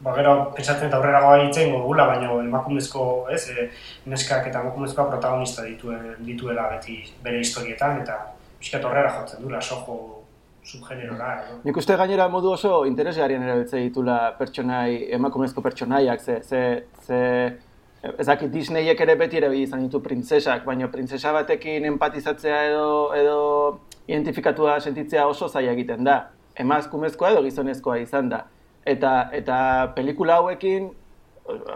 [0.00, 3.68] ba, gero pentsatzen eta aurrera goa egiten gogula, baina emakumezko, ez, e,
[4.10, 8.18] neskak eta emakumezkoa protagonista dituen, dituela beti bere historietan, eta
[8.58, 10.24] pixkat horrela jotzen dula, sojo
[10.64, 11.30] subgenerora.
[11.44, 11.58] edo.
[11.64, 16.62] Nik uste gainera modu oso interesgarrian erabiltze ditula pertsonai, emakumezko pertsonaiak, ze, ze,
[17.06, 17.20] ze
[18.18, 23.38] ez dakit Disneyek ere beti ere izan ditu printzesak, baina printzesa batekin empatizatzea edo, edo
[24.08, 26.18] identifikatua sentitzea oso zaila egiten da.
[26.56, 28.44] Emazkumezkoa edo gizonezkoa izan da.
[28.84, 29.56] Eta, eta
[29.96, 30.90] pelikula hauekin,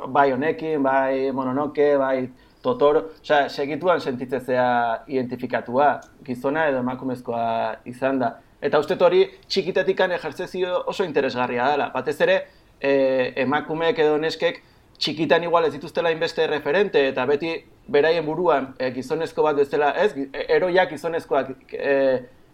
[0.09, 2.29] bai honekin, bai Mononoke, bai
[2.63, 8.33] Totoro, osea, segituan sentitzea identifikatua, gizona edo emakumezkoa izan da.
[8.61, 11.91] Eta uste hori txikitetikan ejertzezio oso interesgarria dela.
[11.95, 12.41] Batez ere,
[12.81, 14.63] e, emakumeek edo neskek
[14.99, 17.53] txikitan igual ez dituztela inbeste referente eta beti
[17.87, 20.11] beraien buruan e, gizonezko bat bezala, ez,
[20.49, 21.95] eroiak gizonezkoak e,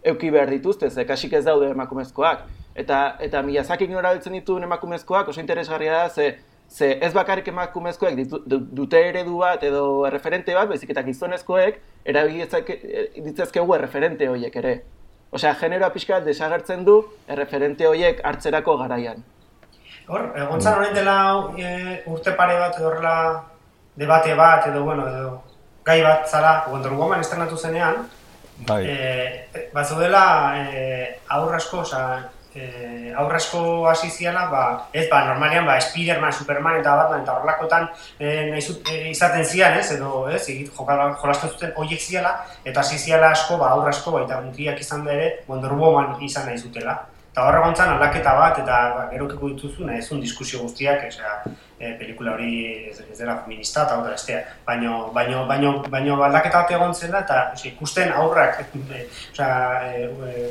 [0.05, 2.45] euki behar dituzte, ze kasik ez daude emakumezkoak.
[2.75, 8.41] Eta, eta Miyazaki ignorabiltzen dituen emakumezkoak oso interesgarria da, ze, ze ez bakarrik emakumezkoek ditu,
[8.45, 14.75] dute eredu bat edo referente bat, baizik eta gizonezkoek erabiltzezkegu referente horiek ere.
[15.31, 19.23] Osea, generoa pixka desagertzen du erreferente horiek hartzerako garaian.
[20.07, 21.17] Hor, egontzan horrein dela
[21.57, 21.71] e,
[22.11, 23.15] urte pare bat horrela
[23.95, 25.41] debate bat edo, bueno, edo
[25.85, 28.03] gai bat zara Wonder Woman estrenatu zenean,
[28.67, 28.83] Bai.
[28.85, 30.25] e, bat zaudela
[30.59, 30.85] e,
[31.29, 32.03] aurra asko, oza,
[32.55, 34.63] e, aurra asko hasi ziala, ba,
[34.93, 37.89] ez, ba, normalian, ba, Spiderman, Superman eta Batman eta horrelakotan
[38.19, 42.79] e, nahi zut- e, izaten zian, ez, edo, ez, egit, jolasten zuten horiek ziala, eta
[42.79, 46.57] hasi ziala asko, ba, aurra asko, baita mutiak izan da ere, Wonder Woman izan nahi
[46.57, 47.03] zutela.
[47.35, 51.33] Eta horre gontzan aldaketa bat, eta ba, gerokiko dituzu, nahi ezun diskusio guztiak, osea,
[51.75, 52.51] e, pelikula hori
[52.87, 54.37] ez, ez dela feminista eta bestea.
[54.63, 58.61] Baino, baino, baino, baino aldaketa bat egon zela, eta osea, ikusten aurrak,
[58.95, 59.49] e, osea,
[59.83, 60.45] e, e,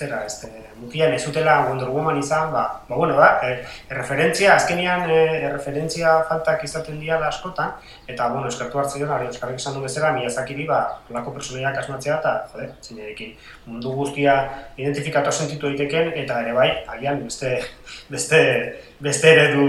[0.00, 0.48] zera, este,
[0.80, 3.50] mutian ez zutela Wonder Woman izan, ba, ba bueno, da, e,
[3.92, 7.74] erreferentzia, azkenian e, erreferentzia faltak izaten dira askotan,
[8.08, 10.80] eta, bueno, eskertu hartzen dira, eskarrik esan du bezala, Miyazakiri, ba,
[11.12, 13.34] olako personaiak asmatzea, eta, jode, zinerekin,
[13.66, 14.36] mundu guztia
[14.80, 17.56] identifikatu sentitu daiteken eta ere bai, agian beste,
[18.10, 18.40] beste,
[19.04, 19.66] beste eredu,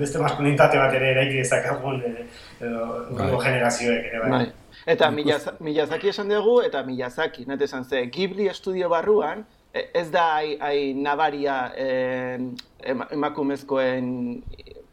[0.00, 2.14] beste maskulinitate bat ere eraiki dezakagun e,
[2.60, 4.30] edo urrengo generazioek ere bai.
[4.38, 4.46] Bai.
[4.86, 10.56] Eta Miyazaki esan dugu, eta Miyazaki, net esan ze, Ghibli estudio barruan, ez da ai,
[10.60, 12.38] ai nabaria eh,
[12.84, 14.42] ema- emakumezkoen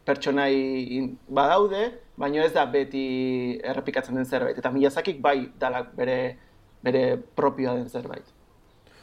[0.06, 4.58] pertsonai badaude, baina ez da beti errepikatzen den zerbait.
[4.60, 6.36] Eta Miyazakik bai dala bere,
[6.84, 8.26] bere propioa den zerbait.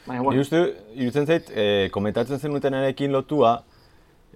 [0.06, 0.60] Baina, bueno, uste,
[0.94, 3.62] irutzen zait, e, komentatzen zenutenarekin lotua,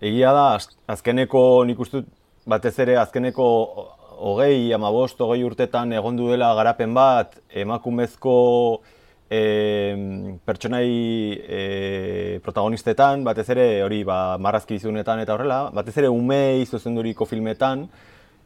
[0.01, 2.05] egia da, az- azkeneko, nik uste
[2.47, 3.47] batez ere, azkeneko
[4.14, 8.35] hogei, amabost, hogei urtetan egondu dela garapen bat, emakumezko
[9.35, 10.88] e, pertsonai
[11.42, 17.88] e, protagonistetan, batez ere, hori, ba, marrazki izunetan eta horrela, batez ere, umei zuzenduriko filmetan,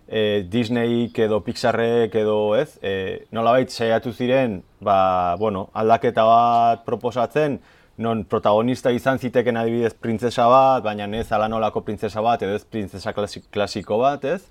[0.08, 7.60] e, Disneyk edo Pixarrek edo ez, e, nolabait saiatu ziren, ba, bueno, aldaketa bat proposatzen,
[7.98, 12.64] non protagonista izan ziteken adibidez printzesa bat, baina ez ala nolako printzesa bat, edo ez
[12.64, 14.44] printzesa klasi- klasiko bat, ez?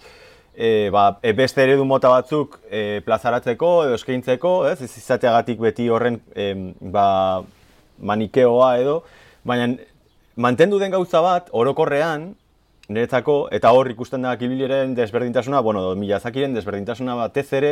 [0.57, 4.79] E, ba, e, beste eredu mota batzuk e, plazaratzeko edo eskaintzeko, ez?
[4.81, 7.43] Ez izateagatik beti horren em, ba,
[8.01, 9.03] manikeoa edo,
[9.45, 9.69] baina
[10.35, 12.31] mantendu den gauza bat, orokorrean,
[12.89, 17.71] niretzako, eta hor ikusten da kibiliren desberdintasuna, bueno, Miyazakiren desberdintasuna batez ere,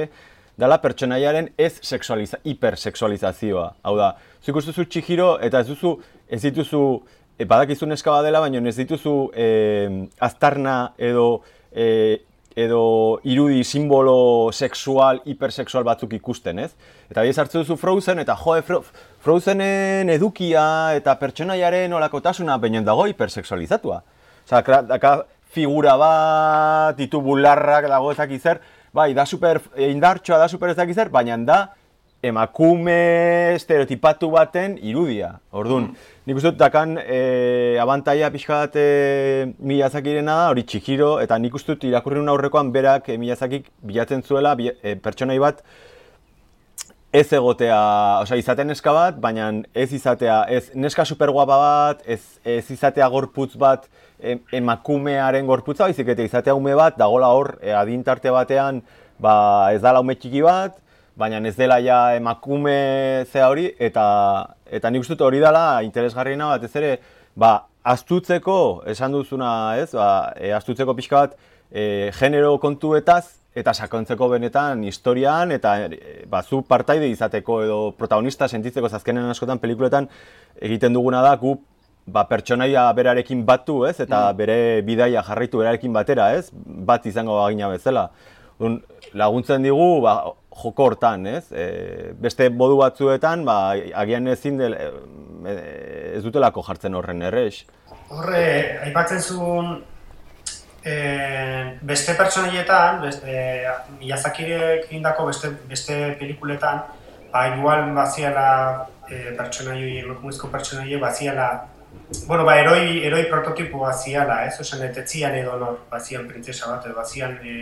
[0.61, 3.65] dala pertsonaiaren ez sexualiza, hipersexualizazioa.
[3.81, 5.95] Hau da, zu ikustuzu Chihiro eta ez duzu,
[6.29, 6.83] ez dituzu,
[7.33, 9.49] e, badakizu neska bat dela, baina ez dituzu e,
[10.29, 12.21] aztarna edo e,
[12.55, 16.71] edo irudi simbolo sexual, hipersexual batzuk ikusten, ez?
[17.11, 18.81] Eta bide hartzen duzu Frozen, eta jo, Fro
[19.25, 24.01] Frozenen edukia eta pertsonaiaren olakotasuna baina dago hipersexualizatua.
[24.45, 25.15] Osa, daka
[25.51, 28.31] figura bat, ditu bularrak dago ezak
[28.93, 31.75] bai, da super eh, indartxoa da super ezak baina da
[32.27, 32.97] emakume
[33.55, 35.35] estereotipatu baten irudia.
[35.55, 35.91] Orduan,
[36.25, 38.85] nik uste dut dakan e, abantaia pixka bat e,
[39.59, 44.23] Miyazakirena da, hori Chihiro, eta nik uste dut irakurri nuen aurrekoan berak e, Miyazakik bilatzen
[44.25, 45.61] zuela bi, e, pertsonai bat
[47.15, 47.79] ez egotea,
[48.25, 53.53] osea, izatea neska bat, baina ez izatea, ez neska superguapa bat, ez, ez izatea gorputz
[53.59, 53.85] bat
[54.19, 58.81] em, emakumearen gorputza, baizik eta izatea ume bat, dagola hor, e, adintarte batean,
[59.21, 59.35] ba,
[59.71, 60.75] ez dala ume txiki bat,
[61.15, 64.05] baina ez dela ja emakume zea hori, eta,
[64.65, 66.91] eta nik uste hori dela interesgarriena bat, ez ere,
[67.35, 69.49] ba, astutzeko, esan duzuna,
[69.79, 71.37] ez, ba, e, astutzeko pixka bat,
[71.71, 78.49] e, genero kontuetaz, eta sakontzeko benetan historian, eta e, ba, zu partaide izateko edo protagonista
[78.49, 80.09] sentitzeko zazkenen askotan pelikuletan
[80.59, 81.55] egiten duguna da, gu
[82.05, 83.97] ba, pertsonaia berarekin batu, ez?
[84.03, 86.49] Eta bere bidaia jarraitu berarekin batera, ez?
[86.53, 88.09] Bat izango bagina bezala.
[88.59, 88.77] Un,
[89.17, 90.19] laguntzen digu, ba,
[90.55, 91.45] joko hortan, ez?
[91.51, 91.65] E,
[92.21, 93.57] beste modu batzuetan, ba,
[94.03, 95.57] agian ezin del, e,
[96.15, 97.65] ez dutelako jartzen horren errex.
[98.13, 98.45] Horre,
[98.85, 99.75] aipatzen zuen
[100.85, 100.95] e,
[101.81, 103.37] beste pertsonaietan, beste,
[103.99, 106.83] Miyazakirek egindako beste, beste pelikuletan,
[107.33, 108.49] ba, igual baziala
[109.09, 111.49] e, pertsonaioi, emakumezko pertsonaioi baziala
[112.27, 114.59] Bueno, ba, eroi, eroi prototipo baziala, ez?
[114.61, 117.53] Osan, etetzian edo nor, bazian printzesa bat, edo bazian e,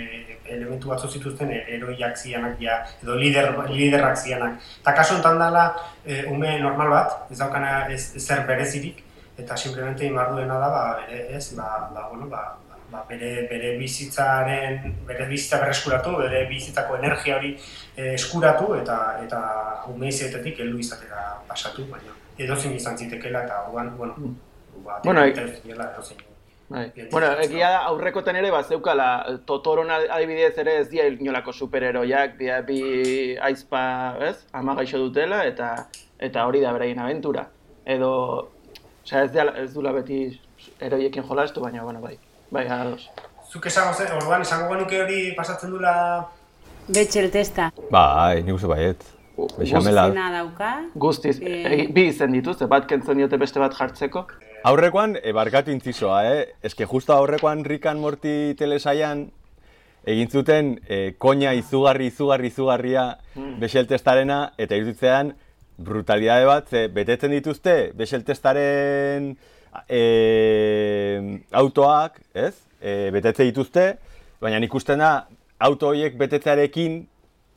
[0.51, 4.57] elementu batzu zituzten e, eroiak zianak, ja, edo lider, liderrak zianak.
[4.81, 5.63] Eta kasu enten dela,
[6.03, 8.99] e, ume normal bat, ez daukana ez, zer berezirik,
[9.39, 12.43] eta simplemente inbar duena da, ba, bere, ez, ba, ba, bueno, ba,
[12.91, 17.55] ba, bere, bere bizitzaren, bere bizitza berreskuratu, bere bizitzako energia hori
[17.95, 19.39] eh, eskuratu eta eta
[19.95, 24.15] umeizetetik heldu izatera pasatu, baina edozein izan zitekeela eta orduan, bueno,
[24.83, 26.21] ba, Bueno, bueno, edozein.
[26.69, 26.91] Bai.
[27.11, 29.07] Bueno, egia da aurrekoten ere bat zeukala
[29.45, 32.79] Totoron adibidez ere ez dira inolako superheroiak, dira bi
[33.37, 33.83] aizpa,
[34.29, 34.37] ez?
[34.53, 37.45] Ama gaixo dutela eta eta hori da beraien aventura.
[37.85, 38.13] Edo,
[39.03, 40.23] osea, ez, dela, ez dula beti
[40.79, 42.17] eroiekin jolastu, baina, bueno, bai.
[42.49, 43.09] Bai, ados.
[43.51, 45.93] Zuk esango zen, orduan esango genuke hori pasatzen dula
[46.87, 47.69] Betxel testa.
[47.91, 49.03] Bai, nik uste baiet.
[49.37, 50.09] Bexamela.
[50.31, 50.89] Dauka.
[50.95, 51.63] Guztiz, Eh.
[51.65, 54.27] e, bi izen dituzte, bat kentzen diote beste bat jartzeko.
[54.63, 56.53] Aurrekoan, e, barkatu intzisoa, eh?
[56.63, 59.31] Eske justo aurrekoan Rick and Morty telesaian
[60.05, 63.17] egin zuten e, koina izugarri, izugarri, izugarria
[63.59, 65.33] Bexel-testarena, eta iruditzean
[65.77, 69.35] brutalidade bat, ze betetzen dituzte Bexel-testaren
[69.89, 72.53] e, autoak, ez?
[72.81, 73.97] E, betetze dituzte,
[74.43, 75.27] baina ikusten da
[75.59, 77.07] auto horiek betetzearekin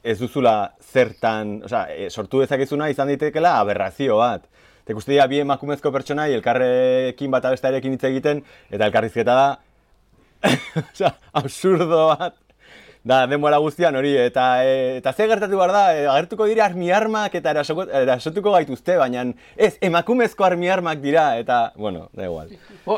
[0.07, 4.47] ez duzula zertan, osea, e, sortu dezakezuna izan daitekela aberrazio bat.
[4.85, 9.49] Eta ikuste dira bi emakumezko pertsonai elkarrekin bata bestearekin hitz egiten, eta elkarrizketa da,
[10.93, 12.39] osea, absurdo bat.
[13.07, 16.89] Da, denbora guztian hori, eta, e, eta ze gertatu behar da, e, agertuko dira armi
[16.91, 19.23] armak eta erasoko, erasotuko gaituzte, baina
[19.55, 22.51] ez, emakumezko armi armak dira, eta, bueno, da igual.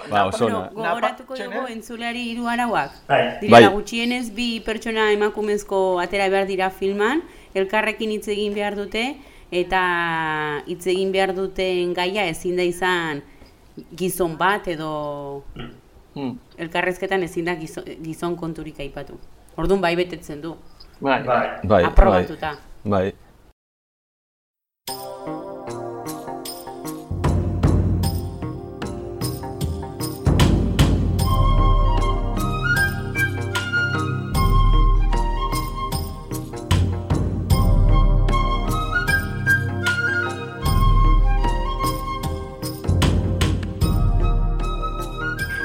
[0.09, 0.89] Ba, oso Bueno, ona.
[0.95, 2.97] gogoratuko dugu entzuleari hiru arauak.
[3.09, 3.21] Bai.
[3.51, 3.63] Bai.
[3.75, 7.21] gutxienez bi pertsona emakumezko atera behar dira filman,
[7.55, 9.05] elkarrekin hitz egin behar dute
[9.53, 9.83] eta
[10.67, 13.21] hitz egin behar duten gaia ezin da izan
[13.97, 15.45] gizon bat edo
[16.15, 19.19] Hmm, elkarrezketan ezin da gizon, gizon konturik aipatu.
[19.59, 20.55] Orduan bai betetzen du.
[21.03, 21.47] bai, bai.
[21.67, 22.55] Bai, Aprobatuta.
[22.87, 23.11] Bai.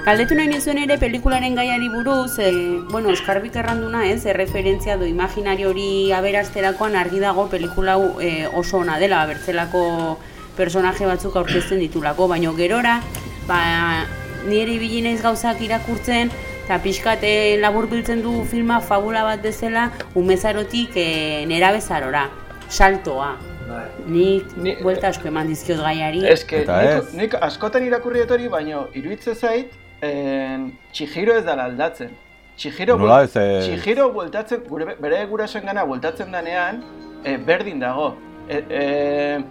[0.04, 2.50] Galdetu nahi nizuen ere pelikularen gaiari buruz, e,
[2.92, 8.82] bueno, Oskarbik erranduna ez, erreferentzia do imaginario hori aberasterakoan argi dago pelikula hau e, oso
[8.82, 9.84] ona dela, bertzelako
[10.58, 12.98] personaje batzuk aurkezten ditulako, baino gerora,
[13.48, 13.60] ba,
[14.44, 16.34] nire ibili naiz gauzak irakurtzen,
[16.66, 19.86] eta pixkate labur biltzen du filma fabula bat bezala,
[20.20, 21.08] umezarotik e,
[21.48, 22.26] nerabezarora,
[22.68, 23.38] saltoa.
[23.70, 23.86] Bai.
[24.12, 26.26] Nik Ni- buelta asko eman dizkiot gaiari.
[26.28, 29.72] Eske, nik, nik askotan irakurri dut hori, baina iruditze zait,
[30.04, 32.12] en, Chihiro ez dala aldatzen.
[32.58, 33.62] Chihiro, Nola ez, eh?
[33.66, 36.84] Chihiro bueltatzen, gure, bere gurasoen gana bueltatzen danean,
[37.24, 38.14] e, berdin dago.
[38.47, 39.43] E, e,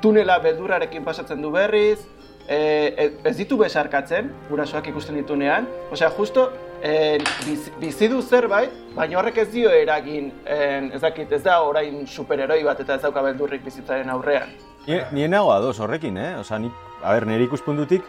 [0.00, 1.98] tunela beldurarekin pasatzen du berriz,
[2.46, 5.68] e, e, ez ditu besarkatzen, gurasoak ikusten ditunean.
[5.92, 6.48] Osea, justo,
[6.82, 11.60] e, biz, bizi du zerbait, baina horrek ez dio eragin, en, ez dakit, ez da
[11.66, 14.56] orain superheroi bat eta ez dauka beldurrik bizitzaren aurrean.
[14.86, 16.32] Ni, ni nago ados horrekin, eh?
[16.40, 16.72] Osa, nik,
[17.02, 18.08] a ber, nire ikuspuntutik,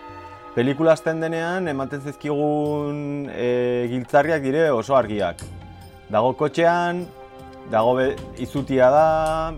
[0.56, 5.44] pelikula hasten denean, ematen zizkigun e, giltzarriak dire oso argiak.
[6.12, 7.06] Dago kotxean,
[7.72, 8.10] dago be,
[8.44, 9.06] izutia da,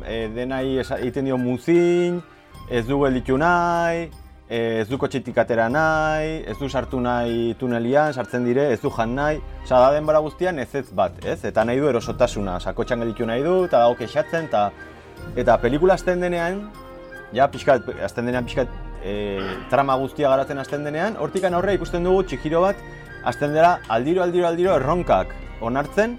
[0.06, 2.22] e, denai egiten dio muzin,
[2.70, 4.06] ez du gelditu nahi,
[4.46, 8.94] e, ez du kotxetik atera nahi, ez du sartu nahi tunelian, sartzen dire, ez du
[8.94, 11.40] jan nahi, Osa, da denbora guztian ez ez bat, ez?
[11.48, 14.70] Eta nahi du erosotasuna, osa, kotxean gelditu nahi du, eta dago kexatzen, eta
[15.40, 16.66] Eta pelikula azten denean,
[17.34, 18.68] ja pixkat, azten denean pixkat
[19.04, 19.40] e,
[19.70, 22.80] trama guztia garatzen azten denean, hortikan aurre ikusten dugu txikiro bat
[23.24, 26.18] azten dela aldiro, aldiro, aldiro erronkak onartzen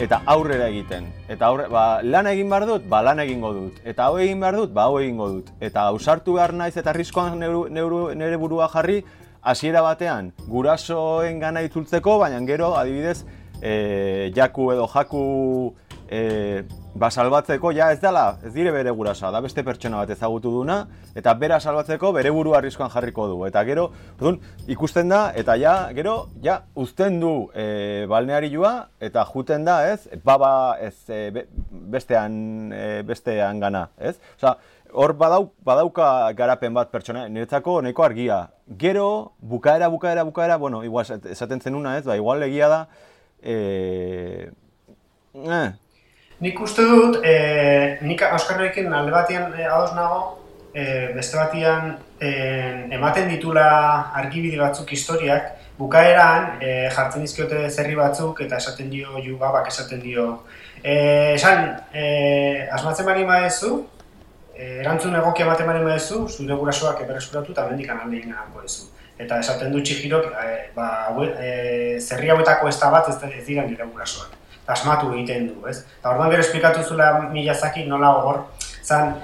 [0.00, 1.06] eta aurrera egiten.
[1.32, 3.78] Eta aurre, ba, lan egin behar dut, ba, lan egingo dut.
[3.84, 5.52] Eta hau egin behar dut, ba, hau egingo dut.
[5.60, 9.00] Eta ausartu behar naiz eta riskoan neuru, neuru, nere burua jarri,
[9.46, 13.22] hasiera batean gurasoen gana itzultzeko, baina gero, adibidez,
[13.62, 15.22] e, jaku edo jaku
[16.08, 16.20] e,
[16.94, 20.78] ba, salbatzeko, ja ez dela, ez dire bere gurasoa, da beste pertsona bat ezagutu duna,
[21.16, 23.38] eta bera salbatzeko bere burua arriskoan jarriko du.
[23.48, 24.38] Eta gero, orduan,
[24.72, 30.52] ikusten da, eta ja, gero, ja, uzten du e, balnearioa, eta juten da, ez, baba,
[30.80, 31.46] ez, e, be-
[31.96, 34.16] bestean, e, bestean gana, ez?
[34.38, 34.56] Osea,
[34.96, 38.46] hor badau, badauka garapen bat pertsona, niretzako nahiko argia.
[38.78, 42.86] Gero, bukaera, bukaera, bukaera, bueno, igual esat- esaten zenuna, ez, ba, igual egia da,
[43.42, 44.50] e,
[45.34, 45.72] eh,
[46.36, 50.18] Nik uste dut, e, nik Oskarrekin alde batean e, ados nago,
[50.74, 50.82] e,
[51.16, 52.32] beste batean e,
[52.92, 53.64] ematen ditula
[54.20, 60.28] argibide batzuk historiak, bukaeran e, jartzen dizkiote zerri batzuk eta esaten dio jugabak esaten dio.
[60.82, 60.98] E,
[61.38, 62.06] esan, e,
[62.68, 63.72] asmatzen bari maezu,
[64.52, 68.90] e, erantzun egokia ematen bari maezu, zure gurasoak ebereskuratu eta mendikan alde egin ganako ezu.
[69.16, 70.90] Eta esaten du txikirok, e, ba,
[71.40, 71.52] e,
[71.96, 75.78] zerri hauetako ez da bat ez, ez dira nire gurasoak asmatu egiten du, ez?
[76.00, 78.44] Eta orduan gero esplikatu zula Miyazaki nola hor,
[78.82, 79.14] zan,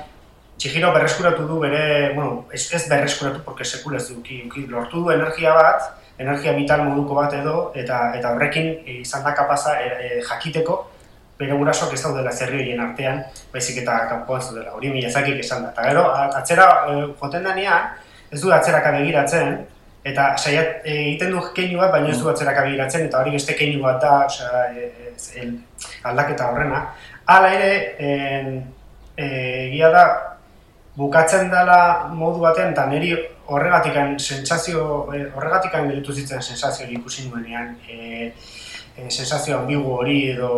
[0.62, 5.00] Chihiro berreskuratu du bere, bueno, ez, ez berreskuratu, porque sekula ez du, uki, uki, lortu
[5.02, 5.88] du energia bat,
[6.22, 8.68] energia vital moduko bat edo, eta eta horrekin
[9.00, 10.76] izan da kapaza e, e, jakiteko
[11.40, 15.72] bere gurasoak ez daudela zerri horien artean, baizik eta kanpoan zudela, hori Miyazakik esan da.
[15.74, 16.06] Eta gero,
[16.38, 17.90] atzera e, joten denean,
[18.30, 19.56] ez du atzeraka begiratzen,
[20.04, 23.54] eta saiat e, egiten du keinu bat, baina ez du atzeraka begiratzen, eta hori beste
[23.58, 25.52] keinu bat da, osea, e, e, el,
[26.10, 26.82] aldaketa horrena.
[27.30, 27.72] Hala ere,
[28.02, 28.56] en,
[29.16, 29.28] e,
[29.68, 30.06] egia da,
[30.96, 33.14] bukatzen dela modu batean, eta niri
[33.52, 34.82] horregatikan sensazio,
[35.14, 38.32] e, horregatikan gelditu zitzen sensazio hori ikusi nuenean, e,
[38.96, 40.50] e, sensazio ambigu hori edo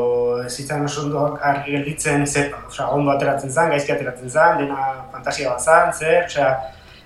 [0.42, 4.88] ez zitzan oso ondo argi gelditzen, zer, osea, ondo ateratzen zen, gaizki ateratzen zen, dena
[5.12, 6.48] fantasia bat zen, zer, osea,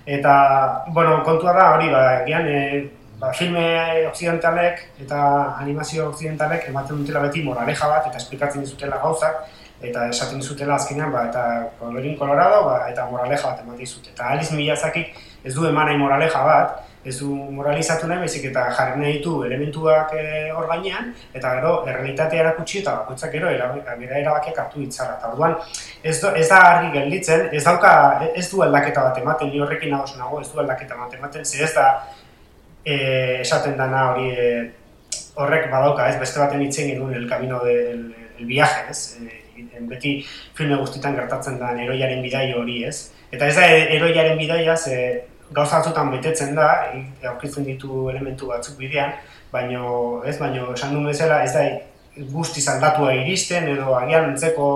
[0.09, 2.89] eta, bueno, kontua da hori, ba, egian, e,
[3.19, 3.63] ba, filme
[4.09, 5.21] occidentalek eta
[5.61, 9.43] animazio occidentalek ematen dutela beti moraleja bat eta esplikatzen dizutela gauzak,
[9.85, 11.43] eta esaten dizutela azkenean, ba, eta
[11.79, 14.15] colorín colorado, ba, eta moraleja bat ematen dizute.
[14.15, 18.65] Eta Alice Miyazakik ez du eman nahi moraleja bat, ez du moralizatu nahi, baizik eta
[18.75, 23.71] jarri nahi ditu elementuak eh, hor gainean, eta gero errealitatea erakutsi eta bakoitzak gero era-
[23.73, 25.15] bere erabakiak hartu ditzala.
[25.17, 25.55] Eta orduan
[26.03, 27.93] ez, do, ez da argi gelditzen, ez dauka,
[28.35, 31.63] ez du aldaketa bat ematen, ni horrekin nago nago, ez du aldaketa bat ematen, ze
[31.63, 31.87] ez da
[32.83, 34.63] eh, esaten dana hori eh,
[35.39, 39.17] horrek badauka, ez beste baten hitzen genuen el camino del el viaje, ez?
[39.23, 40.25] Eh, beti
[40.55, 43.11] filme guztietan gertatzen da eroiaren bidai hori, ez?
[43.31, 46.69] Eta ez da eroiaren bidaia, ze gauza batzutan betetzen da,
[47.31, 49.13] aurkitzen ditu elementu batzuk bidean,
[49.51, 51.65] baino, ez, baino esan duen bezala, ez da
[52.33, 54.69] guztiz aldatua iristen edo agian antzeko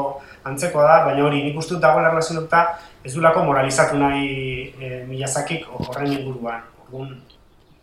[0.48, 2.64] antzekoa da, baina hori nik uste dut dagoela erlazionatuta
[3.04, 6.66] ez dulako moralizatu nahi e, Miyazakik horren inguruan.
[6.86, 7.16] Orduan,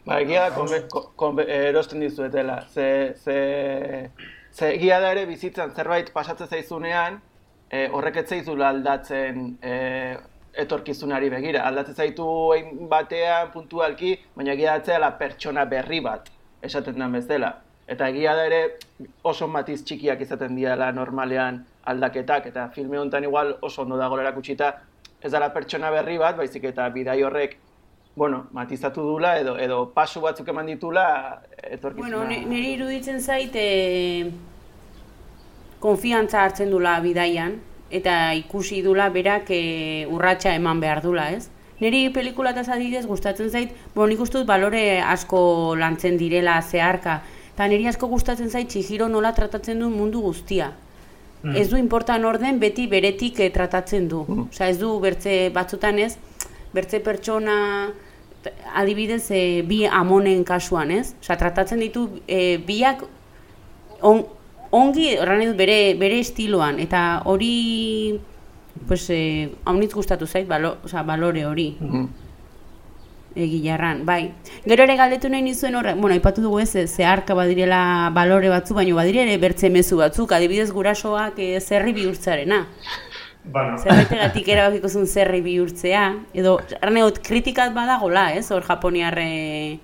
[0.07, 2.63] Ba, egia da, erosten dizuetela.
[2.73, 4.11] Ze, ze,
[4.53, 7.21] ze egia da ere bizitzan zerbait pasatzen zaizunean,
[7.69, 9.75] e, horrek ez zaizula aldatzen e,
[10.55, 11.63] etorkizunari begira.
[11.67, 12.27] Aldatzen zaitu
[12.89, 16.31] batean puntualki, baina egia da zela pertsona berri bat,
[16.63, 17.55] esaten den bezala.
[17.91, 18.77] Eta egia da ere
[19.25, 24.75] oso matiz txikiak izaten diala normalean aldaketak, eta filme honetan igual oso ondo dago erakutsita,
[25.23, 27.59] ez dela pertsona berri bat, baizik eta bidai horrek
[28.17, 32.17] bueno, matizatu dula edo edo pasu batzuk eman ditula etorkizuna.
[32.17, 34.31] Bueno, ni- niri iruditzen zait e,
[35.81, 37.61] konfiantza hartzen dula bidaian
[37.91, 41.49] eta ikusi dula berak e, urratsa eman behar dula, ez?
[41.81, 47.21] Niri pelikulataz adidez gustatzen zait, bueno, nik uste dut balore asko lantzen direla zeharka,
[47.55, 50.71] eta niri asko gustatzen zait Chihiro nola tratatzen du mundu guztia.
[51.43, 51.57] Mm.
[51.57, 54.21] Ez du importan orden beti beretik eh, tratatzen du.
[54.51, 56.15] Osea, ez du bertze batzutan ez,
[56.75, 57.57] bertze pertsona
[58.77, 61.15] adibidez e, bi amonen kasuan, ez?
[61.25, 63.07] Osea, tratatzen ditu e, biak
[64.05, 64.27] on,
[64.73, 68.21] ongi horren dut bere, bere estiloan eta hori
[68.87, 72.09] pues eh, haunitz gustatu zait balo, osea, balore hori Mhm.
[73.35, 74.33] egilarran, bai.
[74.67, 78.97] Gero ere galdetu nahi nizuen horrek, bueno, aipatu dugu ez, zeharka badirela balore batzu, baino
[78.97, 82.67] badire ere bertze mezu batzuk, adibidez gurasoak e, zerri bihurtzarena.
[83.45, 86.03] bueno, Zerbaitegatik erabakiko zuen zerri bihurtzea,
[86.35, 89.79] edo, arneot, kritikat badagola, ez, hor japoniarre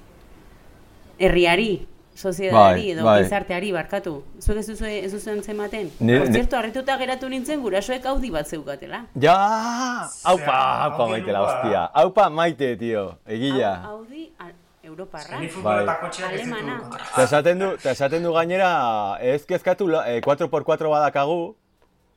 [1.18, 1.86] herriari.
[2.16, 3.22] Soziedadari Bai, edo bai.
[3.22, 4.14] gizarteari barkatu.
[4.40, 5.90] Zuek ez duzu ez duzu antzematen?
[6.00, 9.04] Ni- cierto, harrituta geratu nintzen gurasoek audi bat zeukatela.
[9.14, 9.36] Ja!
[10.24, 10.58] Aupa,
[10.88, 11.84] aupa maite la hostia.
[11.92, 13.18] Aupa maite, tio.
[13.26, 13.74] Egila.
[13.84, 14.32] Au- Audi
[14.82, 15.40] Europarra.
[15.40, 15.84] Ni Bai.
[15.84, 16.80] Alemana.
[17.12, 21.56] Eta esaten du, eta esaten du gainera, ez kezkatu, eh, 4x4 badakagu,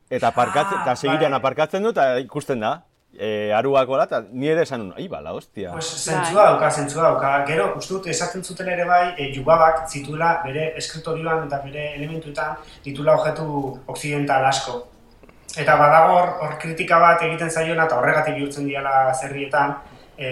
[0.10, 1.40] eta aparkatzen, Ah, eta segirean bai.
[1.40, 2.84] aparkatzen du, eta ikusten da.
[3.22, 5.74] E, aruakola, eta ni ere esan nun, ai, bala, hostia.
[5.76, 7.32] Pues zentzua dauka, zentzua dauka.
[7.50, 12.56] Gero, uste dut, esaten zuten ere bai, e, jugabak zituela bere eskriptorioan eta bere elementuetan
[12.86, 14.78] ditula objektu occidental asko.
[15.60, 19.76] Eta badago hor, kritika bat egiten zaiona eta horregatik bihurtzen diala zerrietan,
[20.16, 20.30] e,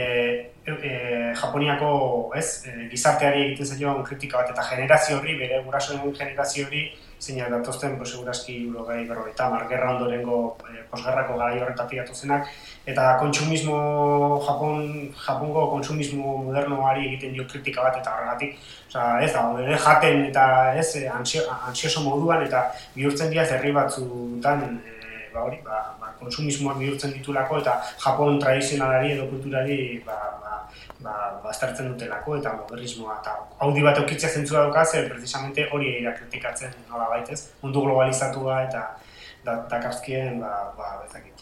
[0.63, 1.91] e, Japoniako
[2.39, 6.85] ez, e, gizarteari egiten zaion kritika bat eta generazio horri, bere gurasoen generazio horri,
[7.19, 12.49] zeinak datozten, pues, segurazki urogei berrogeita, mar, gerra ondorengo e, posgerrako garai horretatik datozenak,
[12.85, 13.77] eta kontsumismo,
[14.45, 18.59] Japon, Japongo kontsumismo modernoari egiten dio kritika bat eta horregatik,
[18.89, 20.45] osea, ez da, ere jaten eta
[20.75, 26.13] ez, eh, ansio, ansioso moduan eta bihurtzen dira herri batzutan, e, ba hori, ba, ba,
[26.21, 30.61] konsumismoak bihurtzen ditulako eta Japon tradizionalari edo kulturari ba, ba,
[31.03, 36.13] ba, baztertzen dutelako eta modernismoa eta audi bat eukitzea zentzua dauka zer precisamente hori egira
[36.13, 38.85] kritikatzen nola baitez, mundu globalizatua eta
[39.45, 41.33] da, ba, ba, bezakit.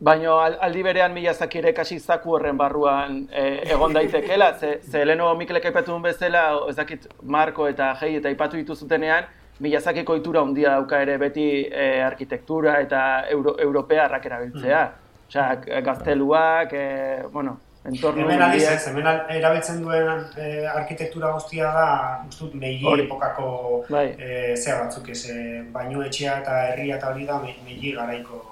[0.00, 5.04] Baina al- aldi berean Miyazaki ere kasi zaku horren barruan e, egon daitekela, ze, ze
[5.04, 9.24] leno Mikelek aipatu bezala, ez dakit Marko eta Jei eta aipatu dituzutenean,
[9.60, 14.84] Miyazakiko ohitura handia dauka ere beti e, arkitektura eta euro, europearrak erabiltzea.
[15.28, 17.58] Osea, g- gazteluak, e, bueno,
[17.88, 19.06] entorno Hemen aldiz handiak- ez, hemen
[19.38, 21.86] erabiltzen duen eh, arkitektura guztia da,
[22.28, 23.02] uste dut, Meiji Hori.
[23.06, 24.06] epokako Bai.
[24.18, 28.42] eh, zea batzuk ez, eh, bainu etxea eta herria eta hori da Me- Meiji garaiko,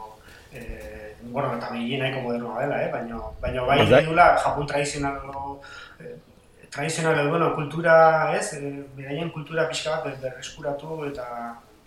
[0.52, 2.90] eh, bueno, eta Meiji nahiko modernoa dela, eh?
[2.92, 5.20] baina, baina bai da- dula Japon tradizional
[6.00, 6.14] eh,
[6.70, 11.24] tradizional bueno, kultura, ez, eh, beraien kultura pixka bat ber- berreskuratu eta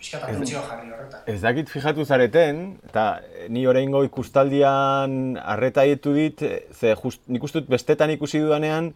[0.00, 1.22] pixka eta funtzio jarri horretan.
[1.28, 3.04] Ez dakit fijatu zareten, eta
[3.52, 8.92] ni oraingo ikustaldian arreta dietu dit, eh, ze just, nik uste dut bestetan ikusi dudanean,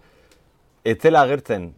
[0.84, 1.74] etzela agertzen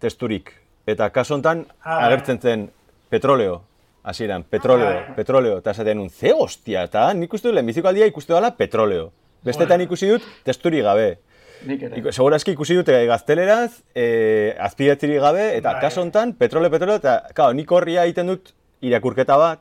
[0.00, 0.52] testurik.
[0.88, 2.70] Eta kaso hontan Ah, agertzen zen
[3.10, 3.62] petroleo,
[4.04, 5.14] hasieran, petroleo, bai.
[5.16, 9.10] petroleo, eta esaten nun, ze hostia, eta nik uste dut lehenbiziko aldia ikustu dela petroleo.
[9.44, 11.18] Bestetan ikusi dut testurik gabe.
[11.66, 12.12] Nik ere.
[12.12, 15.80] Segurazki ikusi dute gazteleraz, e, azpidatzirik gabe, eta Bai.
[15.80, 18.52] kaso hontan, petrole, petrole, eta, claro, nik horria egiten dut
[18.84, 19.60] irakurketa bat,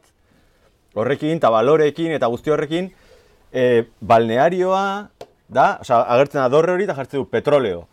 [0.98, 2.90] horrekin, eta balorekin, eta guzti horrekin,
[3.52, 5.10] e, balnearioa
[5.48, 7.86] da, osea, agertzen da dorre hori eta jartzen du petroleo.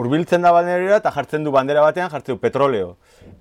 [0.00, 2.94] Hurbiltzen da balneariora eta jartzen du bandera batean jartzen du petroleo.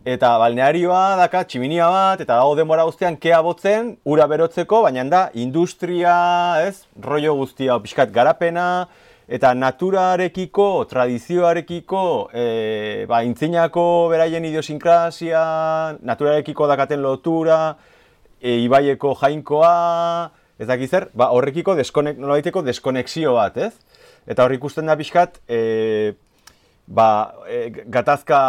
[0.08, 5.22] Eta balnearioa daka tximinia bat, eta dago denbora guztian kea botzen, ura berotzeko, baina da
[5.34, 6.16] industria,
[6.66, 8.88] ez, rollo guztia, pixkat garapena,
[9.30, 12.04] eta naturarekiko, tradizioarekiko,
[12.34, 15.44] e, ba, intzinako beraien idiosinkrazia,
[16.02, 17.60] naturarekiko dakaten lotura,
[18.42, 19.76] e, ibaieko jainkoa,
[20.58, 24.02] ez dakit zer, ba, horrekiko deskonek, nolabaiteko deskonexio bat, ez?
[24.30, 26.16] Eta hor ikusten da pixkat, e,
[26.90, 27.10] ba,
[27.46, 28.42] e, gatazka,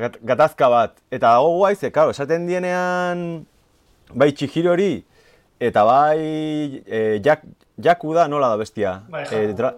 [0.00, 0.96] gat, gatazka bat.
[1.10, 3.44] Eta dago guai, ze, karo, esaten dienean,
[4.16, 4.94] bai Chihirori,
[5.60, 7.44] eta bai e, jak,
[7.76, 9.02] Jaku da, nola da bestia?
[9.12, 9.74] Bai, E, dra,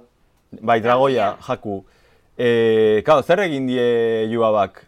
[0.51, 1.83] bai, Dragoia, Jaku.
[2.39, 4.85] E, karo, zer egin die Juabak?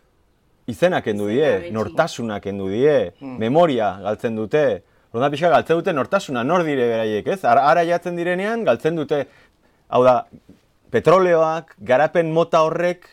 [0.70, 1.74] Izenak kendu die, Izenabetsi.
[1.74, 4.82] nortasuna kendu die, memoria galtzen dute.
[5.10, 7.40] Ronda pixka galtzen dute nortasuna, nor dire beraiek, ez?
[7.44, 9.24] Ara, ara jatzen direnean galtzen dute,
[9.90, 10.20] hau da,
[10.94, 13.08] petroleoak, garapen mota horrek,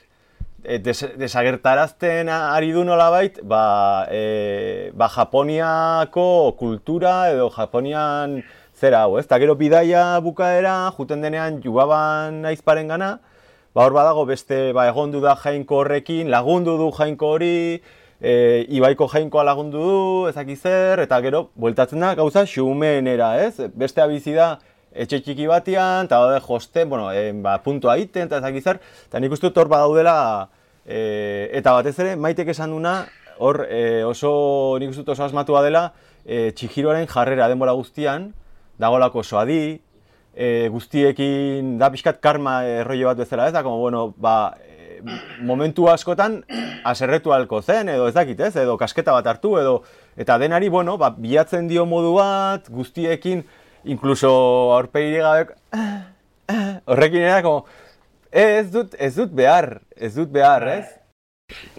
[0.64, 8.43] e, des, desagertarazten ari du nolabait, ba, e, ba Japoniako kultura edo Japonian
[8.78, 9.25] zera hau, ez?
[9.28, 13.17] Ta gero bidaia bukaera, juten denean jugaban aizparen gana,
[13.73, 17.82] ba hor badago beste, ba egondu da jainko horrekin, lagundu du jainko hori,
[18.21, 19.99] e, ibaiko jainkoa lagundu du,
[20.30, 23.69] ezaki zer, eta gero, bueltatzen da gauza xumenera, ez?
[23.73, 24.55] Beste bizi da,
[24.93, 29.21] etxe txiki batian, eta bade josten, bueno, e, ba, puntua egiten, eta ezaki zer, eta
[29.21, 30.17] nik uste hor badaudela,
[30.86, 32.99] e, eta batez ere, maitek esan duna,
[33.41, 35.88] hor e, oso, nik uste oso asmatua dela,
[36.25, 38.34] e, Chihiroaren jarrera denbora guztian,
[38.80, 39.80] dagolako oso adi,
[40.38, 44.99] e, guztiekin da pixkat karma errollo bat bezala ez da, como, bueno, ba, e,
[45.45, 46.43] momentu askotan
[46.88, 49.82] aserretu halko zen, edo ez dakit ez, edo kasketa bat hartu, edo,
[50.17, 53.43] eta denari, bueno, ba, bilatzen dio modu bat, guztiekin,
[53.88, 54.32] inkluso
[54.78, 55.47] aurpegirik gabe,
[56.89, 57.65] horrekin era, como,
[58.32, 60.88] "Eh, ez dut, ez dut behar, ez dut behar, ez?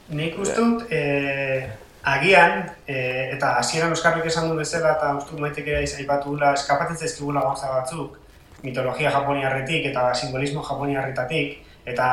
[0.09, 1.69] Nik uste dut, eh,
[2.05, 6.53] agian, eh, eta hasieran Oskarrik esan du bezala, eta uste dut maitek ere aipatu dula,
[6.55, 8.19] eskapatzen zaizkigula gauza batzuk,
[8.63, 12.09] mitologia japoniarretik eta simbolismo japoniarretatik, eta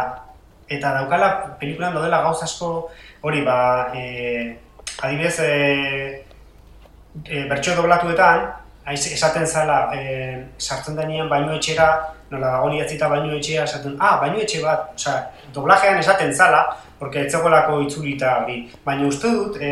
[0.69, 2.89] eta daukala pelikulan daudela gauz asko
[3.21, 4.57] hori ba e,
[5.01, 6.25] adibidez e,
[7.25, 8.47] e, bertso doblatuetan
[8.85, 10.01] aiz, esaten zala e,
[10.57, 11.89] sartzen denean baino etxera
[12.31, 14.89] nola dago idatzita baino etxea esaten ah baino etxe bat.
[14.95, 15.19] Osea
[15.53, 16.65] doblajean esaten zala
[16.99, 19.69] porque etzegoelako itzulita hori baina uste dut e,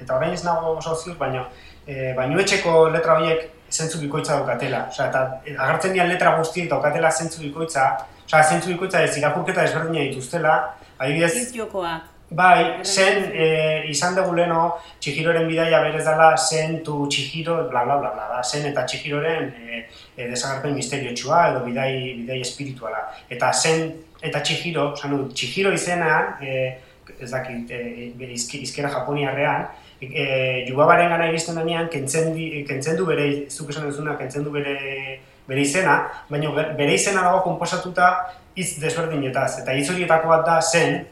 [0.00, 1.44] eta orain ez nago oso ziur baina
[1.86, 4.86] e, baino etxeko letra horiek zentzu bikoitza daukatela.
[4.90, 5.22] Osea, eta
[5.66, 7.86] agertzen dian letra guztiek daukatela zentzu bikoitza.
[8.26, 10.58] Osea, zentzu bikoitza ez irakurketa ezberdina dituztela.
[10.98, 12.15] Adibidez, jokoak.
[12.30, 17.98] Bai, zen e, izan dugu leno, Chihiroren bidaia berez dela zen tu Chihiro, bla bla
[17.98, 23.06] bla bla, da, zen eta Chihiroren e, e, desagerpen misteriotxua edo bidai, bidai espirituala.
[23.30, 26.78] Eta zen eta Chihiro, osan dut, Chihiro izenean, e,
[27.20, 29.68] ez dakit, e, izki, izkera japoniarrean,
[30.00, 34.50] e, Yubabaren gana iristen denean, kentzen, di, kentzen du bere, zuk esan duzuna, kentzen du
[34.50, 38.10] bere, bere izena, baina bere izena dago konposatuta
[38.56, 39.60] hitz desberdinetaz.
[39.62, 41.04] Eta hitz horietako bat da zen,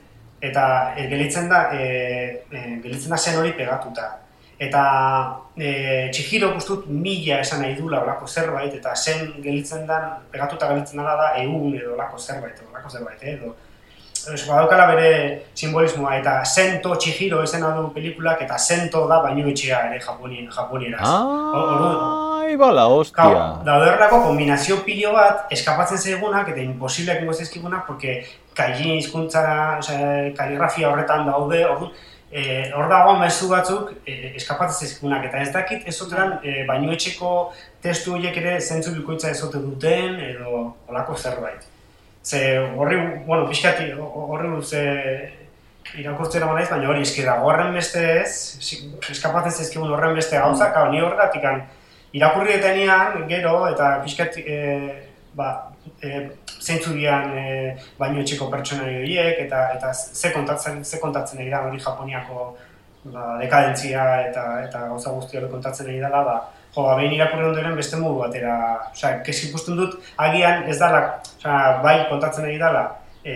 [0.45, 4.11] eta e, gelitzen da, e, e, gelitzen da zen hori pegatuta.
[4.61, 4.83] Eta
[5.57, 10.01] e, Chihiro guztut mila esan nahi du olako zerbait, eta zen gelitzen da,
[10.33, 13.55] pegatuta gelitzen dela da egun edo olako zerbait, edo olako zerbait, eh, edo
[14.49, 15.09] badaukala bere
[15.55, 21.09] simbolismoa eta Sento Chihiro izena du pelikulak eta Sento da baino etxea ere japonien japonieraz.
[22.45, 23.25] Ai, bala, hostia.
[23.25, 28.17] Claro, daude horrelako kombinazio pilo bat eskapatzen zaigunak eta imposibleak ingo zaizkigunak porque
[28.59, 29.45] kaijin hizkuntza,
[29.79, 31.89] osea, kaligrafia horretan daude, ordu,
[32.31, 36.93] eh, hor dago mezu batzuk eh, eskapatzen zaizkigunak eta ez dakit ez oteran eh, baino
[36.93, 37.31] etxeko
[37.83, 41.65] testu horiek ere zentzu bikoitza ez duten edo olako zerbait.
[42.25, 44.83] Ze horri, bueno, pixkati, horri ze
[46.01, 48.59] irakurtzen egon naiz, baina hori eski dago horren beste ez,
[49.11, 50.93] eskapatzen zaizkigun horren beste gauzak, mm.
[50.93, 51.45] ni horregatik
[52.15, 54.59] irakurri detenean, gero, eta pixkat, e,
[55.35, 55.51] ba,
[56.01, 56.21] e,
[56.61, 57.47] zeintzu dian e,
[57.99, 62.51] baino etxeko pertsonari horiek, eta, eta ze kontatzen, ze kontatzen ari da hori Japoniako
[63.11, 66.37] ba, dekadentzia eta, eta gauza guzti hori kontatzen ari dela, ba,
[66.75, 68.55] jo, ba, behin irakurri ondoren beste modu batera,
[68.93, 69.99] osea, kesi ikusten dut,
[70.29, 71.03] agian ez dala,
[71.35, 72.87] osea, bai kontatzen ari dala,
[73.25, 73.35] e,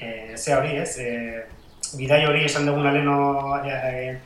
[0.00, 1.46] e, ze hori ez, e,
[1.98, 3.16] bidai hori esan duguna leno
[3.64, 4.18] e, e,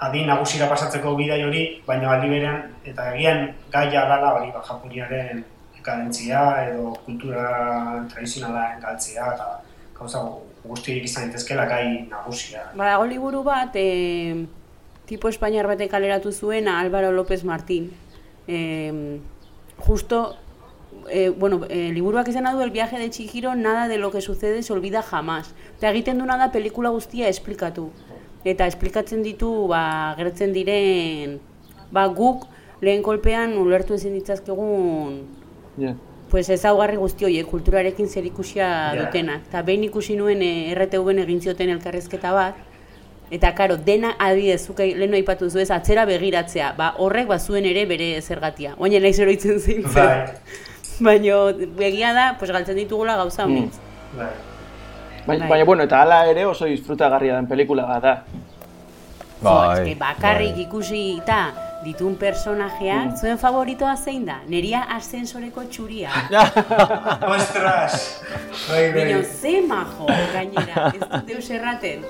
[0.00, 5.44] adin nagusira pasatzeko bidai hori, baina aldi berean, eta agian gaia dala hori ba, japoniaren
[5.76, 9.48] dekadentzia edo kultura tradizionala galtzea eta
[9.98, 10.22] gauza
[10.64, 12.68] guztiak izan daitezkeela gai nagusia.
[12.76, 14.46] Badago liburu bat, e,
[15.08, 17.90] tipo espainiar batek kaleratu zuena Álvaro López Martín.
[18.46, 19.18] E,
[19.78, 20.36] justo,
[21.08, 24.62] e, bueno, e, liburuak izan du El viaje de Chihiro, nada de lo que sucede
[24.62, 25.54] se olvida jamás.
[25.78, 27.90] Eta egiten du nada pelikula guztia esplikatu.
[28.44, 31.38] Eta esplikatzen ditu, ba, gertzen diren,
[31.90, 32.44] ba, guk
[32.80, 35.24] lehen kolpean ulertu ezin ditzazkegun
[35.78, 35.94] Yeah.
[36.30, 39.04] pues ezaugarri guzti horiek kulturarekin zerikusia Ja.
[39.04, 39.40] dutenak.
[39.48, 42.54] Eta behin ikusi nuen e, RTVen egin zioten elkarrezketa bat,
[43.30, 47.86] eta karo, dena adibidez, zuk lehen aipatu duzu ez, atzera begiratzea, ba, horrek bazuen ere
[47.86, 48.74] bere zergatia.
[48.78, 49.94] Oain naiz eroitzen zintzen.
[49.94, 50.34] Bai,
[51.00, 53.52] Baina begia da, pues galtzen ditugula gauza Mm.
[53.54, 53.70] mm.
[54.18, 54.30] bai.
[55.28, 55.48] Baina, Bai.
[55.50, 58.14] baina, bueno, eta hala ere oso disfrutagarria den pelikula bat da.
[59.42, 60.62] Bai, bakarrik bai.
[60.64, 61.40] ikusi eta
[61.84, 63.16] ditun personajeak, Mm.
[63.20, 64.40] zuen favoritoa zein da?
[64.50, 66.10] Neria ascensoreko txuria.
[67.36, 68.22] Ostras!
[68.68, 69.04] Bai, bai.
[69.04, 72.02] Baina ze majo, gainera, ez dut deus erraten.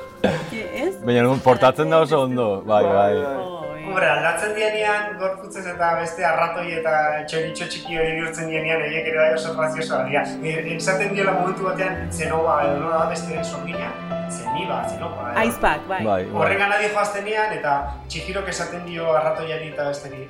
[0.73, 0.95] Ez?
[1.05, 3.13] Baina portatzen da oso ondo, bai, bai.
[3.15, 3.29] Jo,
[3.65, 3.68] eh.
[3.89, 6.91] Hombre, aldatzen dienean, gorputzez eta beste arratoi eta
[7.31, 10.25] txoritxo txiki hori bihurtzen dienean, horiek ere bai oso graziosoa dira.
[10.45, 13.89] E, Esaten diola momentu batean, zenoba, edo nola da beste sorgina,
[14.29, 15.31] zeniba, zenoba.
[15.31, 15.41] edo.
[15.45, 16.03] Aizpak, bai.
[16.05, 16.37] Bai, bai.
[16.43, 17.79] Horren gana dio joaztenean, eta
[18.13, 20.21] txihirok esaten dio arratoiari eta besteri.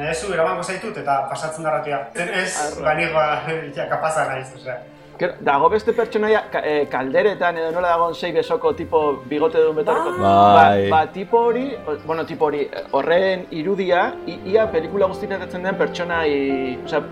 [0.00, 2.00] Nahi zu, eramango zaitut, eta pasatzen da arratoia.
[2.16, 3.28] Zen ez, banigoa,
[3.76, 4.80] ja, kapaza naiz, osea.
[5.22, 10.16] Dago beste pertsonaia ka, eh, kalderetan edo nola dagoen sei besoko tipo bigote duen betarko.
[10.18, 10.90] Bai.
[10.90, 17.02] Ba, ba, tipo hori, bueno, tipo hori, horren irudia, ia pelikula guztietan den pertsonai, osea,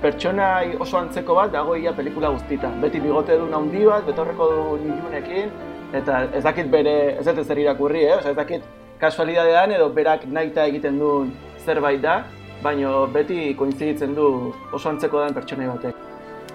[0.00, 2.80] pertsonai oso antzeko bat dago ia pelikula guztietan.
[2.80, 5.50] Beti bigote duen handi bat, betorreko duen ilunekin,
[5.92, 8.16] eta ez dakit bere, ez dut zer irakurri, eh?
[8.16, 8.62] Osea, ez dakit
[9.00, 11.34] kasualidadean edo berak nahita egiten duen
[11.64, 12.22] zerbait da,
[12.62, 16.09] baino beti koinziditzen du oso antzeko den pertsonai batek.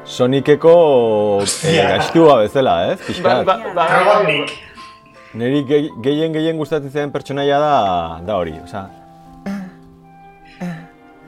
[0.06, 0.74] Soniceko
[1.40, 1.88] eh, Hostia.
[1.98, 3.00] gaiztua bezala, ez?
[3.00, 3.46] Ba, Pixkat.
[3.46, 4.52] ba, ba, Robotnik.
[5.36, 8.86] Neri ge- gehien gehien gustatzen zidan pertsonaia da, da hori, osea,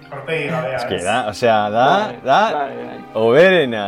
[0.07, 1.87] Horpegi gabea, eske da, osea, da,
[2.23, 2.99] da, Bai, bai.
[3.19, 3.81] oberena,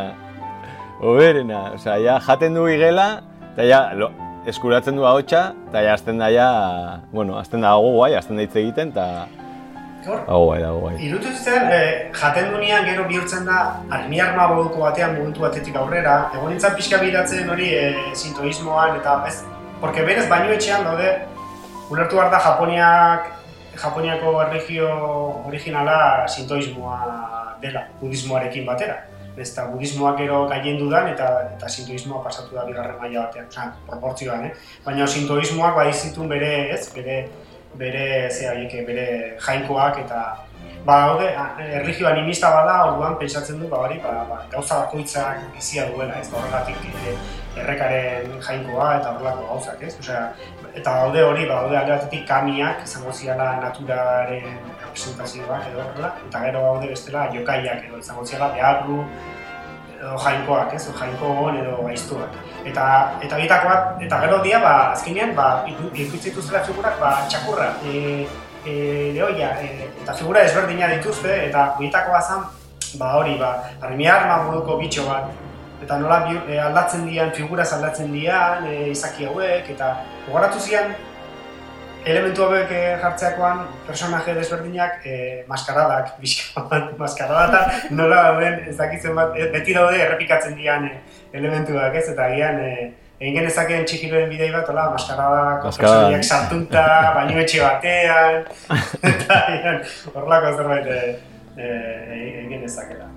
[0.99, 3.21] oberena, osea, ja jaten du igela,
[3.53, 4.09] eta ja, lo,
[4.49, 6.49] eskuratzen du ahotsa, eta ja azten da ja,
[7.13, 9.27] bueno, azten da gogoa, azten da hitz egiten, eta
[10.07, 10.93] Hor, Dago bai, dago bai.
[11.03, 11.79] Irutu zen, e,
[12.15, 13.57] jaten dunean gero bihurtzen da
[13.97, 17.81] armi arma moduko batean momentu batetik aurrera, egon nintzen pixka biratzen hori e,
[18.15, 19.41] sintoismoan eta ez,
[19.81, 21.11] porque berez baino etxean daude,
[21.91, 23.27] ulertu behar da Japoniak,
[23.79, 24.89] Japoniako erregio
[25.51, 26.99] originala sintoismoa
[27.61, 29.01] dela, budismoarekin batera.
[29.39, 31.27] Ez eta budismoak gero gaien dudan eta,
[31.57, 34.55] eta sintoismoa pasatu da bigarren maila batean, oza, proportzioan, eh?
[34.87, 37.21] Baina sintoismoak badizitun bere, ez, bere,
[37.77, 39.07] bere, ze horiek, bere
[39.45, 40.21] jainkoak eta
[40.85, 41.27] ba daude,
[41.75, 46.31] erlijio animista bada, orduan pentsatzen du, ba hori, ba, ba, gauza bakoitzak bizia duela, ez
[46.31, 47.15] horregatik e,
[47.59, 49.93] errekaren jainkoa eta horrelako gauzak, ez?
[49.99, 50.21] Osea,
[50.73, 54.47] eta daude hori, ba, daude alde batetik kamiak, izango ziala naturaren
[54.85, 59.03] representazioak edo horrela, eta gero daude bestela jokaiak edo izango ziala beharru,
[59.99, 60.85] jainkoak, ez?
[60.99, 62.37] Jainko edo gaiztuak.
[62.65, 62.85] Eta
[63.21, 68.27] eta bietakoak eta gero dia ba azkenean ba iku- ikusi dituztela figurak ba txakurra, e,
[68.65, 72.43] e, lehoia, e, eta figura desberdina dituzte eta bietakoa zan
[72.97, 75.29] ba hori ba armi arma moduko bitxo bat
[75.83, 79.95] eta nola e, aldatzen dian figuras aldatzen dian e, izaki hauek eta
[80.27, 80.95] gogoratu zian
[82.05, 89.15] elementu hauek eh, jartzeakoan personaje desberdinak eh, maskaradak, bizka bat, maskaradata nola dauden, ez dakitzen
[89.17, 90.97] bat, eh, beti daude errepikatzen dian eh,
[91.33, 92.89] elementuak ez, eta agian eh,
[93.19, 95.97] egin genezakeen txikiroen bidei bat, hola, maskaradako Maskarada.
[95.99, 96.85] personaiak sartunta,
[97.17, 98.45] baino etxe batean,
[99.11, 99.81] eta agian
[100.13, 101.15] horrelako zerbait eh,
[101.57, 103.11] eh, egin genezakela.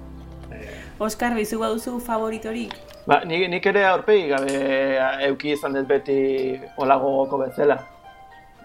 [1.03, 2.75] Oskar, bizu baduzu favoritorik?
[3.07, 4.59] Ba, nik, nik ere aurpegi gabe
[5.27, 6.19] euki izan dut beti
[6.77, 7.81] hola gogoko bezala.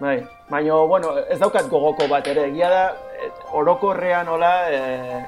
[0.00, 2.82] Bai, baina, bueno, ez daukat gogoko bat ere, egia da,
[3.18, 5.22] et, orokorrean hola, e,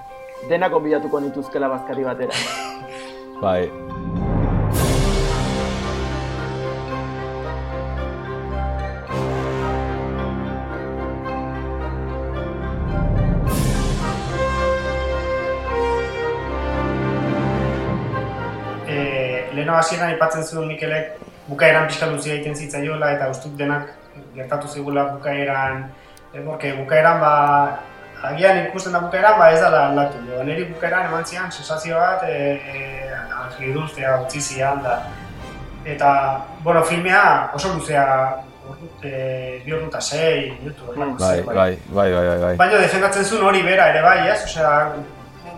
[0.47, 2.37] denak onbidatuko nituzkela bazkari batera.
[3.43, 3.65] Bai.
[18.87, 21.19] e, leheno hasieran aipatzen zuen Mikelek
[21.49, 23.97] bukaeran pixka luzia egiten zitzaiola eta ustut denak
[24.35, 25.91] gertatu zigula bukaeran
[26.33, 27.79] e, porque bukaeran ba
[28.23, 32.23] agian ikusten da bukaeran ba ez dela aldatu edo niri bukaeran eman zian sensazio bat
[32.29, 32.37] e,
[32.75, 33.11] e,
[33.41, 35.03] Angeli Dulcea utzi zian da
[35.85, 38.07] eta bueno filmea oso luzea
[39.03, 42.57] e, bi ordu eta sei minutu Bai, bai, bai, bai, bai, bai.
[42.57, 44.45] Baina defendatzen zuen hori bera ere bai, ez?
[44.45, 44.93] Osea,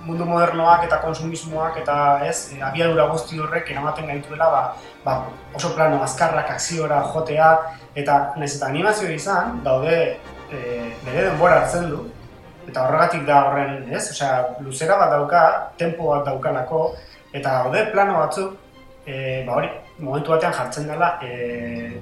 [0.07, 1.96] mundu modernoak eta konsumismoak eta
[2.26, 4.62] ez, abiadura guzti horrek eramaten gaituela ba,
[5.05, 5.14] ba,
[5.55, 7.53] oso plano azkarrak akziora jotea
[7.94, 9.96] eta nahiz eta animazio izan, daude
[10.50, 10.59] e,
[11.05, 12.03] bere denbora hartzen du
[12.68, 14.05] eta horregatik da horren, ez?
[14.14, 15.42] Osea, luzera bat dauka,
[15.78, 16.84] tempo bat daukalako
[17.32, 18.55] eta daude plano batzuk
[19.07, 21.98] e, ba hori, momentu batean jartzen dela e,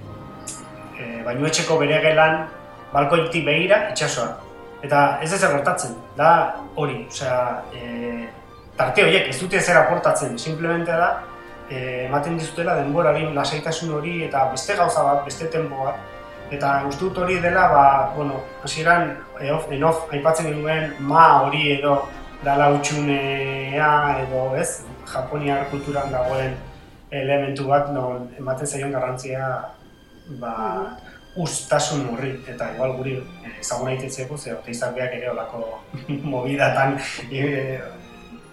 [0.98, 2.46] e, bainuetxeko bere gelan
[2.92, 4.49] balkoitik begira itsasoa.
[4.82, 6.30] Eta ez ez gertatzen, da
[6.74, 8.28] hori, osea, e,
[8.76, 11.10] tarte horiek ez dute zer aportatzen, simplemente da
[11.68, 15.90] e, ematen dizutela denbora hori, lasaitasun hori eta beste gauza bat, beste tempo.
[16.50, 17.84] Eta uste dut hori dela, ba,
[18.16, 22.00] bueno, hasieran en-off, en-off aipatzen genuen ma hori edo
[22.42, 23.92] dala utxunea
[24.24, 24.80] edo ez,
[25.12, 26.56] japoniar kulturan dagoen
[27.10, 29.46] elementu bat non ematen zaion garrantzia
[30.40, 30.54] ba,
[31.44, 35.64] ustasun horri, eta igual guri eh, ezagun egitetzeko, ze oteizak beak ere olako
[36.34, 36.98] movidatan
[37.30, 37.80] e,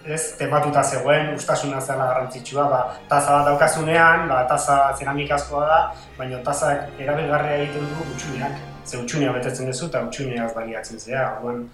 [0.08, 5.78] ez, tematuta zegoen, ustasuna zela garrantzitsua, ba, taza bat daukazunean, ba, taza zeramikazkoa da,
[6.18, 11.66] baina tazak erabilgarria egiten du utxuneak, ze utxunea betetzen duzu eta utxuneaz baliatzen zea, orduan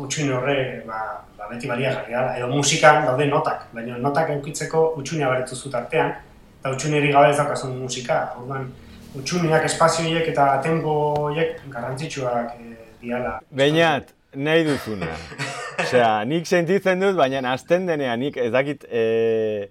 [0.00, 0.56] utxune horre
[0.86, 1.00] ba,
[1.36, 6.14] ba, beti baliagarria da, edo musikan daude notak, baina notak eukitzeko utxunea baretu zu tartean,
[6.60, 8.70] eta utxuneri gabe ez daukazun musika, orduan
[9.18, 13.38] utxuneak, espazioiek eta tempo horiek garrantzitsuak e, diala.
[13.50, 15.10] Beinat, nahi duzuna.
[15.84, 19.70] Osea, nik sentitzen dut, baina azten denean nik ez dakit e,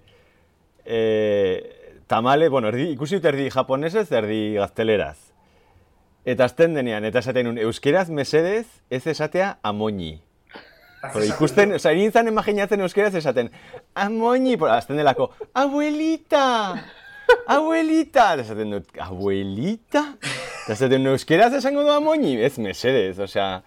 [0.84, 1.00] e,
[2.10, 5.16] tamale, bueno, erdi, ikusi dut erdi japonesez, erdi gazteleraz.
[6.24, 10.16] Eta azten denean, eta esaten nun, euskeraz mesedez ez esatea amoñi.
[11.04, 13.50] Pero ikusten, oza, egin zan imaginatzen euskeraz esaten,
[13.92, 16.44] amoñi, por, azten delako, abuelita,
[17.46, 20.04] abuelita, eta esaten dut, abuelita?
[20.64, 23.62] Eta esaten dut, euskeraz esango du amoñi, ez mesedez, osea,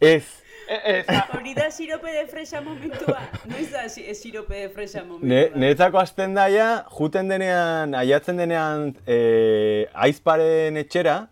[0.00, 0.24] ez.
[0.66, 1.04] E, ez,
[1.36, 3.20] Hori da sirope de fresa momentua.
[3.46, 5.58] Noiz da si- sirope de fresa Ne, momentua.
[5.62, 11.28] Niretzako azten daia, juten denean, aiatzen denean e, aizparen etxera,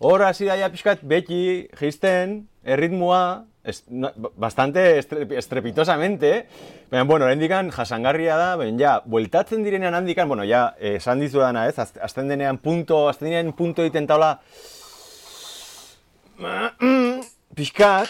[0.00, 6.46] hor hasi daia pixkat beti jisten, erritmoa, es, na, bastante estre, estrepitosamente,
[6.90, 11.66] baina, bueno, hendikan jasangarria da, baina, ja, bueltatzen direnean handikan, bueno, ja, esan dizu dana,
[11.68, 14.38] ez, az- azten denean punto, azten denean punto egiten taula,
[17.56, 18.08] pixkat,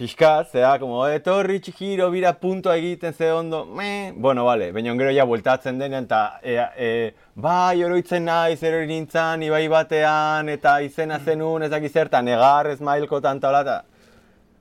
[0.00, 5.10] pixkat, zera, como, etorri txikiro, bira puntoa egiten ze ondo, me, bueno, vale, baina gero
[5.12, 11.18] ja bueltatzen denean, eta, e, e, bai, oroitzen naiz, erori nintzen, ibai batean, eta izena
[11.18, 13.82] zenun, ez dakiz zertan, negar, esmailko tanta hola,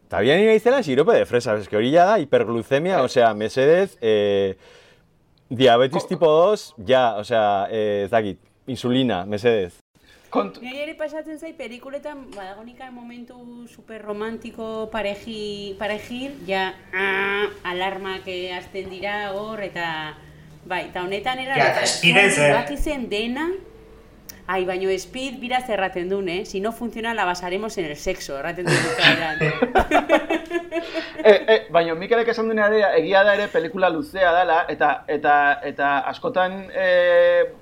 [0.10, 4.58] eta, bian nire izela, sirope de fresa, eske hori da, hiperglucemia, osea, mesedez, e,
[5.54, 9.76] diabetes tipo 2, ja, osea, e, ez dakit, insulina, mesedez.
[10.34, 13.38] Kontu, Nire ere pasatzen zait, pelikuletan, badagonika momentu
[13.70, 19.88] super romantiko pareji, parejil, ja, ah, alarmak eh, hasten dira hor, eta,
[20.66, 23.52] bai, eta honetan era, Ja, eta zen dena,
[24.52, 26.44] Ai, baino Speed bira zerraten duen, eh?
[26.44, 29.38] Si no funciona, la basaremos en el sexo, erraten duen bukaeran.
[31.24, 35.36] e, e, baina Mikelek esan duena ere, egia da ere pelikula luzea dela, eta eta
[35.70, 36.88] eta askotan e,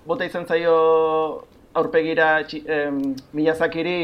[0.08, 0.78] bota izan zaio
[1.76, 3.04] aurpegira txi, em,
[3.36, 4.00] Miyazakiri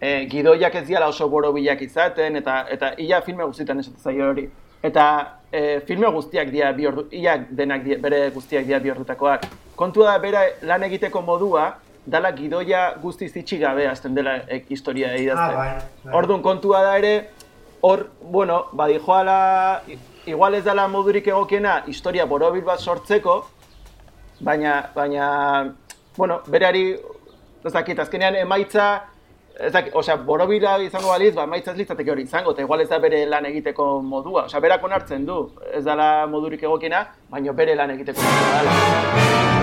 [0.00, 4.48] e, gidoiak ez diala oso borobilak izaten, eta eta ia filme guztietan esaten zaio hori.
[4.80, 5.06] Eta
[5.52, 7.10] e, filme guztiak dira bi ordu,
[7.50, 9.50] denak dia, bere guztiak dira bi ordutakoak.
[9.76, 11.74] Kontua da bera lan egiteko modua,
[12.06, 15.54] dala gidoia guztiz itxi gabe hasten dela e, historia idazten.
[15.54, 15.70] Ah, bai,
[16.04, 16.14] bai.
[16.18, 17.30] Orduan kontua da ere,
[17.80, 19.82] hor, bueno, badijoala,
[20.26, 23.46] igual ez dela modurik egokiena historia borobil bat sortzeko,
[24.40, 25.74] baina, baina,
[26.16, 26.92] bueno, berari,
[27.64, 29.04] ez dakit, azkenean emaitza,
[29.58, 32.88] ez dakit, osea, borobila izango baliz, ba, emaitza ez litzateke hori izango, eta igual ez
[32.90, 34.46] da bere lan egiteko modua.
[34.50, 35.42] Osea, berak onartzen du,
[35.72, 39.61] ez dela modurik egokiena, baina bere lan egiteko modua.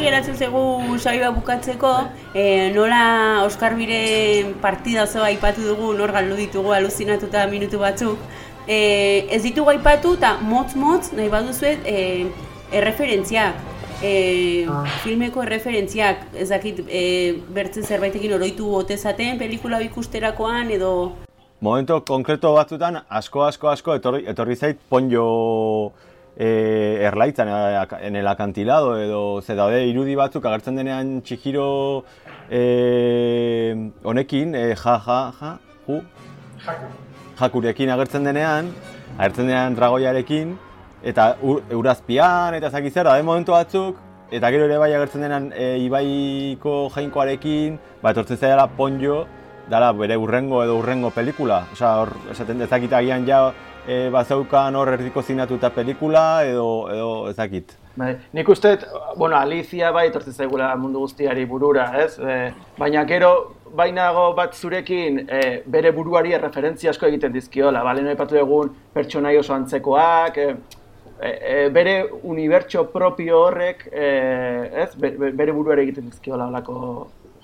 [0.00, 1.90] Gutxi geratzen zegu saioa bukatzeko,
[2.34, 8.18] eh, nola Oskar Biren partida osoa aipatu dugu, nor galdu ditugu aluzinatuta minutu batzuk.
[8.66, 12.26] Eh, ez ditugu aipatu eta motz-motz nahi baduzuet eh,
[12.72, 13.54] erreferentziak.
[14.02, 14.86] Eh, Ah.
[15.04, 21.12] filmeko erreferentziak, ez dakit, eh, bertzen zerbaitekin oroitu ote zaten pelikula ikusterakoan edo
[21.60, 25.92] Momento konkreto batzutan, asko, asko, asko, etorri, etorri zait ponjo
[26.40, 32.04] e, erlaitzan, eh, en el acantilado, edo ze daude irudi batzuk agertzen denean txikiro
[32.48, 36.00] e, honekin, e, ja, ja, ja, ju,
[36.64, 36.88] Jaku.
[37.40, 38.72] jakurekin agertzen denean,
[39.18, 40.56] agertzen denean dragoiarekin,
[41.04, 44.00] eta ur, eurazpian, eta zaki zer, daude momentu batzuk,
[44.32, 49.26] eta gero ere bai agertzen denean e, ibaiko jainkoarekin, ba, etortzen zaila ponjo,
[49.68, 51.66] dala bere urrengo edo urrengo pelikula.
[51.76, 53.50] Osea, hor, esaten dezakit agian ja
[53.90, 57.74] e, bazeukan hor erdiko zinatuta pelikula edo, edo ezakit.
[57.98, 58.76] Bai, nik uste,
[59.18, 62.12] bueno, Alicia bai etortzen zaigula mundu guztiari burura, ez?
[62.22, 62.36] E,
[62.78, 63.30] baina gero,
[63.76, 69.54] bainago bat zurekin e, bere buruari erreferentzia asko egiten dizkiola, bale, aipatu egun pertsonai oso
[69.58, 70.54] antzekoak, e,
[71.20, 74.06] e, bere unibertso propio horrek, e,
[74.84, 74.94] ez?
[74.96, 76.78] Be- be- bere buruari egiten dizkiola holako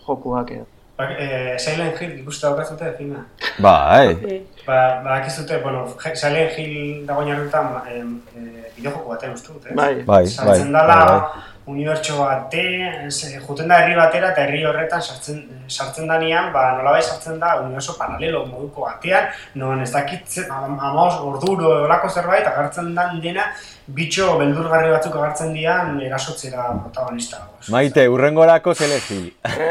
[0.07, 0.51] jokuak.
[0.61, 0.63] E.
[0.97, 3.25] Ba, eh, Silent Hill ikuste daukazute filma.
[3.59, 7.99] Bai, eh, Ba, badakizute, bueno, Je- Silent Hill dago oinarrituta eh,
[8.37, 9.75] eh, bideojoko batean uste dut, ez?
[9.77, 9.95] Bai.
[9.95, 10.27] bai, bai.
[10.27, 11.33] Sartzen bai, dala
[11.67, 12.63] unibertso bate,
[13.09, 17.57] ez, juten da herri batera eta herri horretan sartzen, sartzen danean, ba, nolabait sartzen da
[17.61, 19.27] uniberso paralelo moduko batean,
[19.59, 23.49] non ez dakit am- amaos orduro olako zerbait agertzen dan dena
[23.87, 27.43] bitxo beldurgarri batzuk agertzen dian erasotzera protagonista.
[27.75, 29.21] Maite, urrengorako zelezi.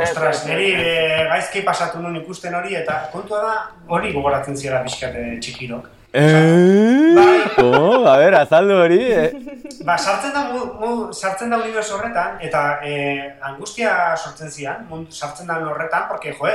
[0.02, 0.94] Ostras, niri e,
[1.32, 3.56] gaizki pasatu nuen ikusten hori eta kontua da
[3.88, 5.95] hori gogoratzen ziela pixkat e, txikirok.
[6.18, 7.16] Eh?
[7.58, 8.08] Komo?
[8.08, 9.32] A ber, azaldu hori, eh?
[9.84, 12.94] Ba, sartzen da, mu, mu, sartzen da uniberso horretan, eta e,
[13.50, 16.54] angustia sortzen zian, mundu, sartzen da horretan, porque, joe,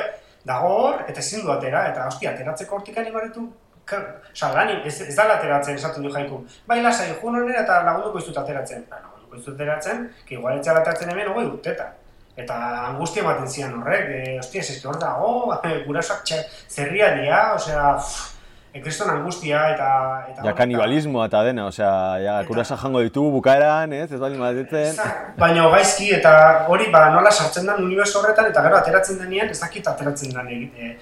[0.49, 3.51] dago hor, eta ezin du atera, eta hostia, ateratzeko hortik animaretu,
[3.91, 6.37] Osa, lan, ez, ez da ateratzen, esaten du jaiku.
[6.71, 8.85] Bai, lasai, juan honera eta lagunduko izut ateratzen.
[8.87, 11.97] Ba, lagunduko izut ateratzen, que igual etxera ateratzen hemen, hogei urtetan.
[12.39, 15.33] Eta angustia ematen zian horrek, e, hostia, ez hor dago,
[15.89, 18.30] gurasoak txe, zerria dia, osea, pff,
[18.75, 19.89] ekriston angustia eta...
[20.31, 21.91] eta Ja, kanibalismoa eta dena, osea,
[22.23, 24.07] ja, kurasa jango ditugu bukaeran, ez?
[24.13, 25.01] Ez bali madetzen.
[25.39, 26.33] Baina gaizki eta
[26.71, 30.53] hori ba nola sartzen den uniberso horretan eta gero ateratzen denean ez dakit ateratzen den
[30.55, 30.93] e,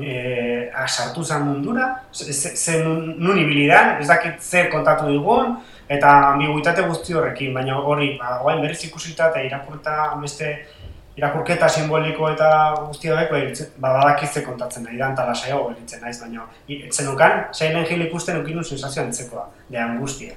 [0.00, 0.16] e,
[0.72, 5.58] a, sartu zen mundura, ze, ze, nun, nun ibili den, ez dakit zer kontatu digun
[5.90, 10.54] eta ambiguitate guzti horrekin, baina hori ba orain berriz ikusita eta irakurta beste
[11.20, 12.48] irakurketa simboliko eta
[12.86, 13.40] guzti horiek ba,
[13.78, 18.06] ba badakit ze kontatzen nahi dan, eta lasaiago gelditzen naiz, baina i- zenukan, Silent Hill
[18.08, 20.34] ikusten ukin sensazio antzekoa, de angustia.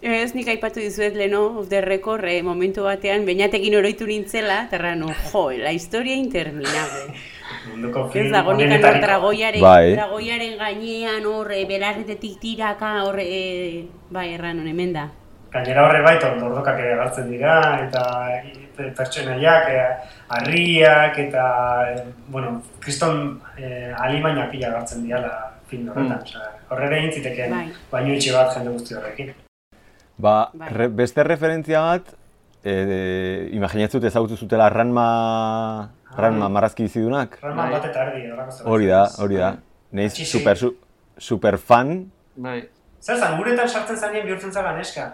[0.00, 4.78] Ez nik aipatu dizuet leno, off the record, eh, momentu batean, bainatekin oroitu nintzela, eta
[5.32, 7.12] jo, la historia interminable.
[7.68, 9.06] Munduko Ez dago nik onenetariko.
[9.06, 9.92] dragoiaren, Bai.
[9.92, 15.10] dragoiaren gainean hor e, belarretetik tiraka hor e, bai erran hemen da.
[15.52, 17.54] Gainera horre bai, tordokak ere agertzen dira,
[17.88, 18.02] eta
[18.96, 19.82] pertsonaiak, e,
[20.36, 21.44] harriak, eta,
[21.90, 25.32] e, bueno, kriston e, alimaina pila agertzen diala
[25.70, 26.18] film horretan.
[26.18, 26.26] Mm.
[26.26, 27.66] Osea, horrere egin zitekeen Bai.
[27.92, 29.32] baino itxe bat jende guzti horrekin.
[30.20, 30.72] Ba, Bai.
[30.76, 32.12] re, beste referentzia bat,
[32.64, 32.74] e,
[33.56, 35.06] imaginatzut ezagutu zutela Ranma,
[36.16, 37.38] Ranma marrazki bizidunak?
[37.42, 37.70] Bai.
[37.76, 38.64] bat eta erdi, horrako.
[38.74, 39.54] Hori da, hori da.
[39.92, 40.74] Neiz super, su,
[41.18, 42.10] super fan,
[42.40, 42.60] Bai.
[43.00, 45.06] Zer zan, guretan sartzen zanean bihurtzen zara neska.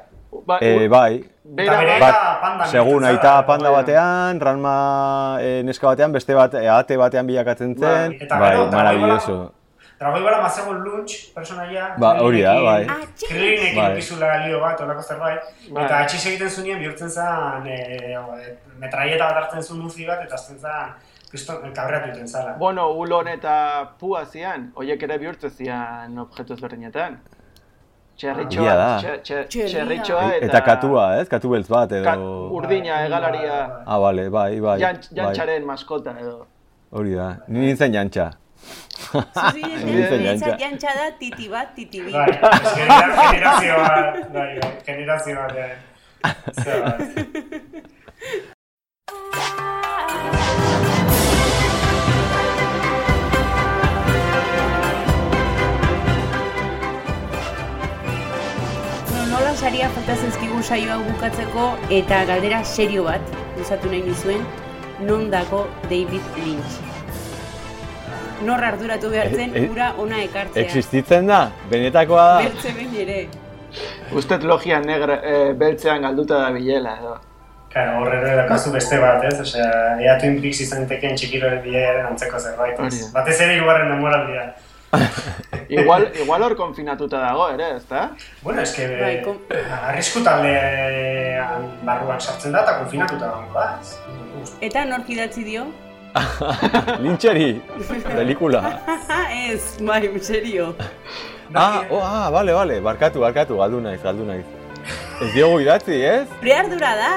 [0.46, 3.82] Ba, e, bai, bera, bat, panda segun bihurtzen aita zara, panda bai.
[3.82, 8.50] batean, Ranma e, neska batean, beste bat, e, ate batean bilakatzen zen, Bai, eta bai,
[8.50, 9.38] gero, eta maravilloso.
[9.96, 11.94] Dragoi bara mazegon lunch, personaia.
[11.98, 12.82] Ba, hori da, bai.
[13.22, 13.94] Krilinekin Bai.
[13.96, 15.40] pizula lio bat, olako zerbait.
[15.70, 15.84] Bai.
[15.86, 18.18] Eta atxiz egiten zunien bihurtzen zen, e,
[18.78, 20.92] metraieta bat hartzen zuen uzi bat, eta azten zen,
[21.74, 22.52] kabreatu iten zala.
[22.58, 27.18] Bueno, ulon eta pua zian, hoiek ere bihurtze zian objektu ezberdinetan.
[28.16, 28.96] Txerritxoa, Egia da.
[29.44, 30.46] txerritxoa eta...
[30.46, 31.26] Eta katua, ez?
[31.28, 32.14] Katu beltz bat, edo...
[32.56, 34.78] urdina, egalaria, Ah, bale, bai, bai.
[34.80, 35.16] jant, bai.
[35.20, 36.46] jantxaren maskota edo.
[36.96, 38.30] Hori da, ni nintzen jantxa.
[38.96, 40.56] Zuzi, Nintzen jantza, jantxa.
[40.64, 42.08] jantza da titi bat, titi bi.
[42.12, 45.52] Bai, generazio bat, bai, bai, generazio bat,
[59.66, 64.44] saria falta zaizkigu saioa bukatzeko eta galdera serio bat, luzatu nahi nizuen,
[65.08, 66.76] non dago David Lynch.
[68.46, 70.62] Nor arduratu behar zen E- e- ura ona ekartzea.
[70.62, 71.40] Existitzen da?
[71.72, 72.36] Benetakoa da?
[72.44, 73.18] Bertze behin ere.
[74.14, 77.16] Ustet logia negra, e, beltzean galduta da bilela edo.
[77.72, 79.34] Claro, horrero dakazu beste bat, ez?
[79.48, 82.78] Osea, ea Twin Peaks izan tekeen txikiroren bidearen antzeko zerbait.
[83.18, 84.46] Batez ere hirugarren demoraldia.
[85.68, 88.10] Igual, igual hor konfinatuta dago ere, ezta?
[88.42, 89.40] Bueno, eske, Bai, kon-
[89.88, 94.52] arrisku taldean barruan sartzen da eta konfinatuta dago da, ez?
[94.68, 95.66] Eta nork idatzi dio?
[97.04, 97.48] Lintxeri,
[98.06, 98.62] pelikula.
[99.50, 100.74] ez, bai, serio.
[101.54, 104.46] Ah, oh, ah, bale, bale, barkatu, barkatu, galdu naiz, galdu naiz.
[105.22, 106.24] Ez diogu idatzi, ez?
[106.38, 107.12] Zure ardura da.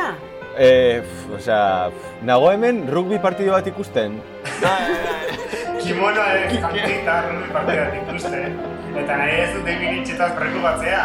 [0.57, 4.17] Eh, pf, osea, pf, nago hemen rugby partido bat ikusten.
[5.83, 8.57] Kimono ez jantzita rugby partidak ikusten.
[8.99, 11.03] Eta nahi ez dut David Lynchtaz preokupatzea.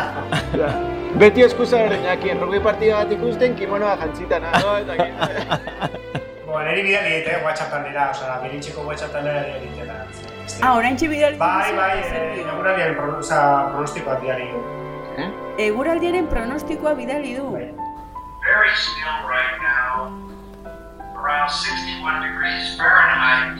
[1.20, 4.94] Beti eskusa ereinakin, rugby partida bat ikusten, kimonoa jantzita nago, eta
[6.46, 9.96] Bo, niri bidali egite, WhatsApp taldera, osea, Belintxeko WhatsApp taldera ere egitela.
[10.62, 12.44] Ah, oraintxe bidaltzen Bai, bai, zer eh, dio?
[12.52, 14.50] eguraldiaren pro, osea, pronostikoak diari.
[15.18, 15.30] Eh?
[15.66, 17.48] Eguraldiaren pronostikoa bidali du.
[17.56, 17.66] Bai.
[18.44, 20.12] very still right now,
[21.24, 23.56] around 61 degrees Fahrenheit,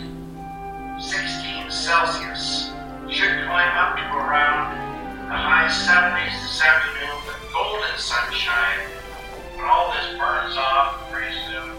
[1.00, 2.68] 16 Celsius.
[3.08, 4.76] Should climb up to around
[5.28, 8.80] the high 70s this afternoon with golden sunshine.
[9.56, 11.72] When all this burns off pretty soon,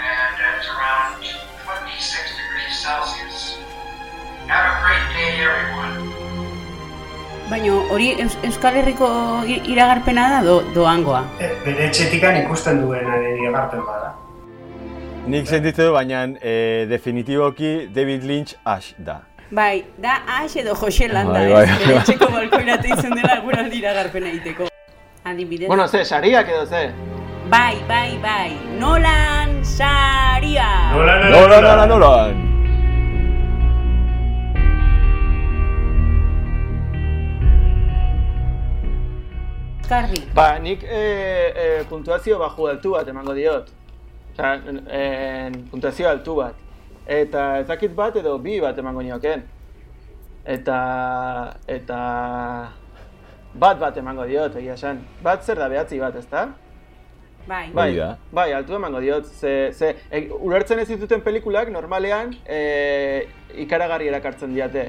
[0.00, 3.58] and it's around 26 degrees Celsius.
[4.48, 5.92] Have a great day, everyone.
[7.52, 9.08] Baina hori Eus- Euskal Herriko
[9.44, 11.24] i- iragarpena da do, doangoa.
[11.40, 14.14] E, bere etxetikan ikusten duenaren iragarpen bada.
[15.26, 19.20] Nik sentitzen du, baina eh, definitiboki David Lynch Ash da.
[19.54, 21.52] Bai, da Ash edo Jose Landa, Bai, ez?
[21.54, 22.00] bai, Bere bai.
[22.02, 24.68] etxeko balkoirate izan dela eguraldi iragarpena egiteko.
[25.24, 25.68] Adibidez.
[25.68, 26.82] Bueno, ze, sariak edo ze?
[27.52, 28.50] Bai, bai, bai.
[28.80, 30.70] Nolan Saria!
[30.96, 32.14] Nola, Nola, nola, nola!
[39.88, 40.22] Karri.
[40.34, 41.00] Ba, nik e,
[41.54, 43.68] e, puntuazio baju altu bat emango diot.
[44.32, 46.56] Osa, e, puntuazio altu bat.
[47.06, 49.44] Eta ez dakit bat edo bi bat emango nioken.
[50.44, 50.78] Eta,
[51.68, 51.98] eta
[53.54, 55.02] bat bat emango diot, egia esan.
[55.22, 56.48] Bat zer da behatzi bat, ezta?
[57.46, 57.68] Bai.
[57.74, 57.90] Bai,
[58.30, 59.26] bai, altu emango diot.
[59.26, 63.26] Ze, ze, e, ulertzen ez dituten pelikulak normalean e,
[63.66, 64.88] ikaragarri erakartzen diate.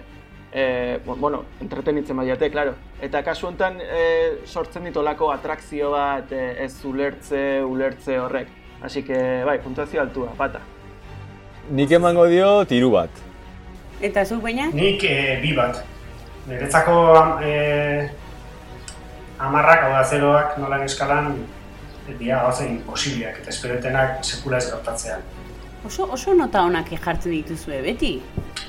[0.53, 2.75] E, bueno, entretenitzen badiate, claro.
[3.01, 4.03] Eta kasu honetan e,
[4.45, 8.62] sortzen ditolako atrakzio bat e, ez ulertze, ulertze horrek.
[8.83, 10.59] Así que, bai, puntuazio altua, bata.
[11.71, 13.09] Nik emango dio tiru bat.
[14.03, 14.67] Eta zuk baina?
[14.75, 15.79] Nik e, bi bat.
[16.49, 16.95] Niretzako
[17.47, 17.53] e,
[19.39, 21.31] amarrak, hau da zeroak, nolan eskalan,
[22.09, 25.21] e, dira gauzen imposibleak eta esperotenak sekula ez gertatzea.
[25.87, 28.17] Oso, oso nota honak jartzen dituzue, beti?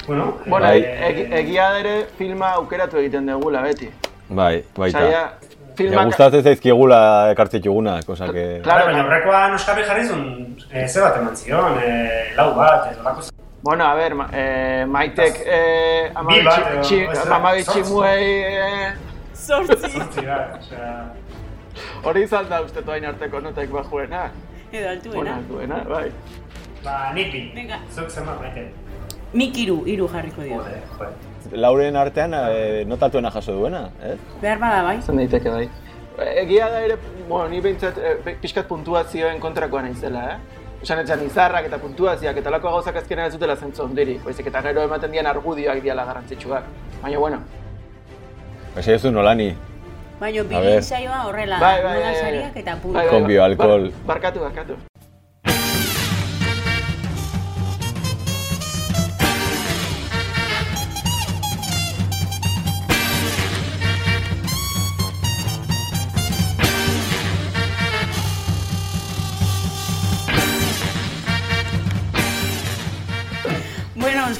[0.06, 0.80] Bueno, Bueno, Bai.
[1.08, 3.90] eg, egia ere filma aukeratu egiten dugula, beti.
[4.28, 5.00] Bai, baita.
[5.00, 5.22] Saia,
[5.74, 6.06] Ja, filmak...
[6.06, 6.98] gustatzen zaizkigula
[7.32, 8.44] ekartzitugunak, osa que...
[8.62, 12.54] Claro, Bai, baina baina- horrekoan Oskarri jarri zuen, e, ze bat eman zion, e, lau
[12.54, 13.32] bat, edo lako zen.
[13.64, 17.36] Bueno, a ver, ma, eh, maitek eh, amabi Bi bat, txi- edo, txi- ez da,
[17.36, 17.82] amabi zortzi.
[17.82, 18.92] tximuei eh,
[19.34, 19.90] Zortzi.
[19.98, 20.90] Zortzi bat, osea...
[22.04, 24.28] hori izan da uste hain arteko notaik bajuena.
[24.70, 25.36] Edo Bueno, altuena.
[25.36, 26.10] altuena, bai.
[26.84, 27.40] Ba, nik bi.
[27.54, 27.78] Venga.
[27.94, 28.68] Zuk zenbat maite.
[29.32, 30.58] Nik iru, iru jarriko dio.
[30.60, 31.33] Jode, jode.
[31.52, 34.18] Lauren artean e, notatuena jaso duena, ez?
[34.42, 35.00] Behar bada bai.
[35.02, 35.68] Zan daiteke bai.
[36.36, 36.96] Egia da ere,
[37.28, 40.62] bueno, ni behintzat eh, pe- pixkat puntuazioen kontrakoa naizela, eh?
[40.84, 44.60] Esan etxan izarrak eta puntuazioak eta lako gauzak azkenean ez dutela zentzu ondiri, baizik eta
[44.62, 46.64] gero ematen dian argudioak diala garrantzitsuak.
[47.02, 47.38] Baina, bueno,
[48.76, 49.54] Ese ez du nolani,
[50.20, 52.20] Baina bilin saioa horrela, bai, bai, moda bai, bai.
[52.20, 52.94] sariak eta puntu.
[52.98, 53.92] Bai, bai, Konbio, bar- alkohol.
[54.06, 54.74] barkatu, barkatu.
[54.76, 54.93] Bueno,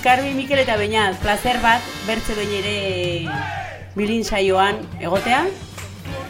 [0.05, 2.73] Euskarbi, Mikel eta Beñat, placer bat, bertze behin ere
[3.97, 5.47] bilin saioan egotea.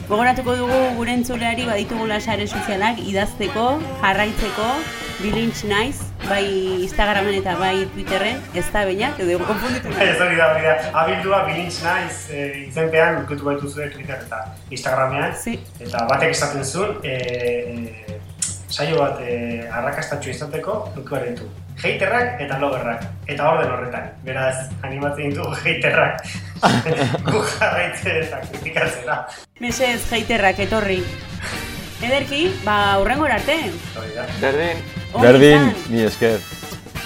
[0.06, 3.64] Gogoratuko dugu gure entzuleari baditugula sare sozialak idazteko,
[4.04, 4.68] jarraitzeko,
[5.24, 5.96] bilintz naiz,
[6.28, 6.44] bai
[6.84, 10.06] Instagramen eta bai Twitterren, ez da Beñat, edo konfunditu nahi.
[10.06, 10.76] Ez hori da, hori da.
[11.02, 15.34] Abildua bilintz naiz e, izenpean urkutu baitu zure Twitter eta Instagramean.
[15.34, 15.58] Sí.
[15.80, 17.18] Eta batek esaten zuen, e,
[18.06, 18.22] e,
[18.70, 21.50] saio bat e, arrakastatxo izateko, nuke behar ditu.
[21.78, 23.04] Haterrak eta logerrak.
[23.26, 24.10] Eta orden horretan.
[24.24, 24.56] Beraz,
[24.86, 26.24] animatzen ditu haterrak.
[27.28, 29.20] Gu jarraitzen eta kritikatzera.
[29.60, 31.00] Mesez, jaiterrak etorri.
[32.04, 33.58] Ederki, ba, urrengo arte.
[34.40, 34.84] Berdin.
[35.20, 36.40] Berdin, ni esker.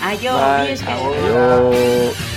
[0.03, 0.93] Aio, Bai, mi esker.
[0.95, 2.37] Aio.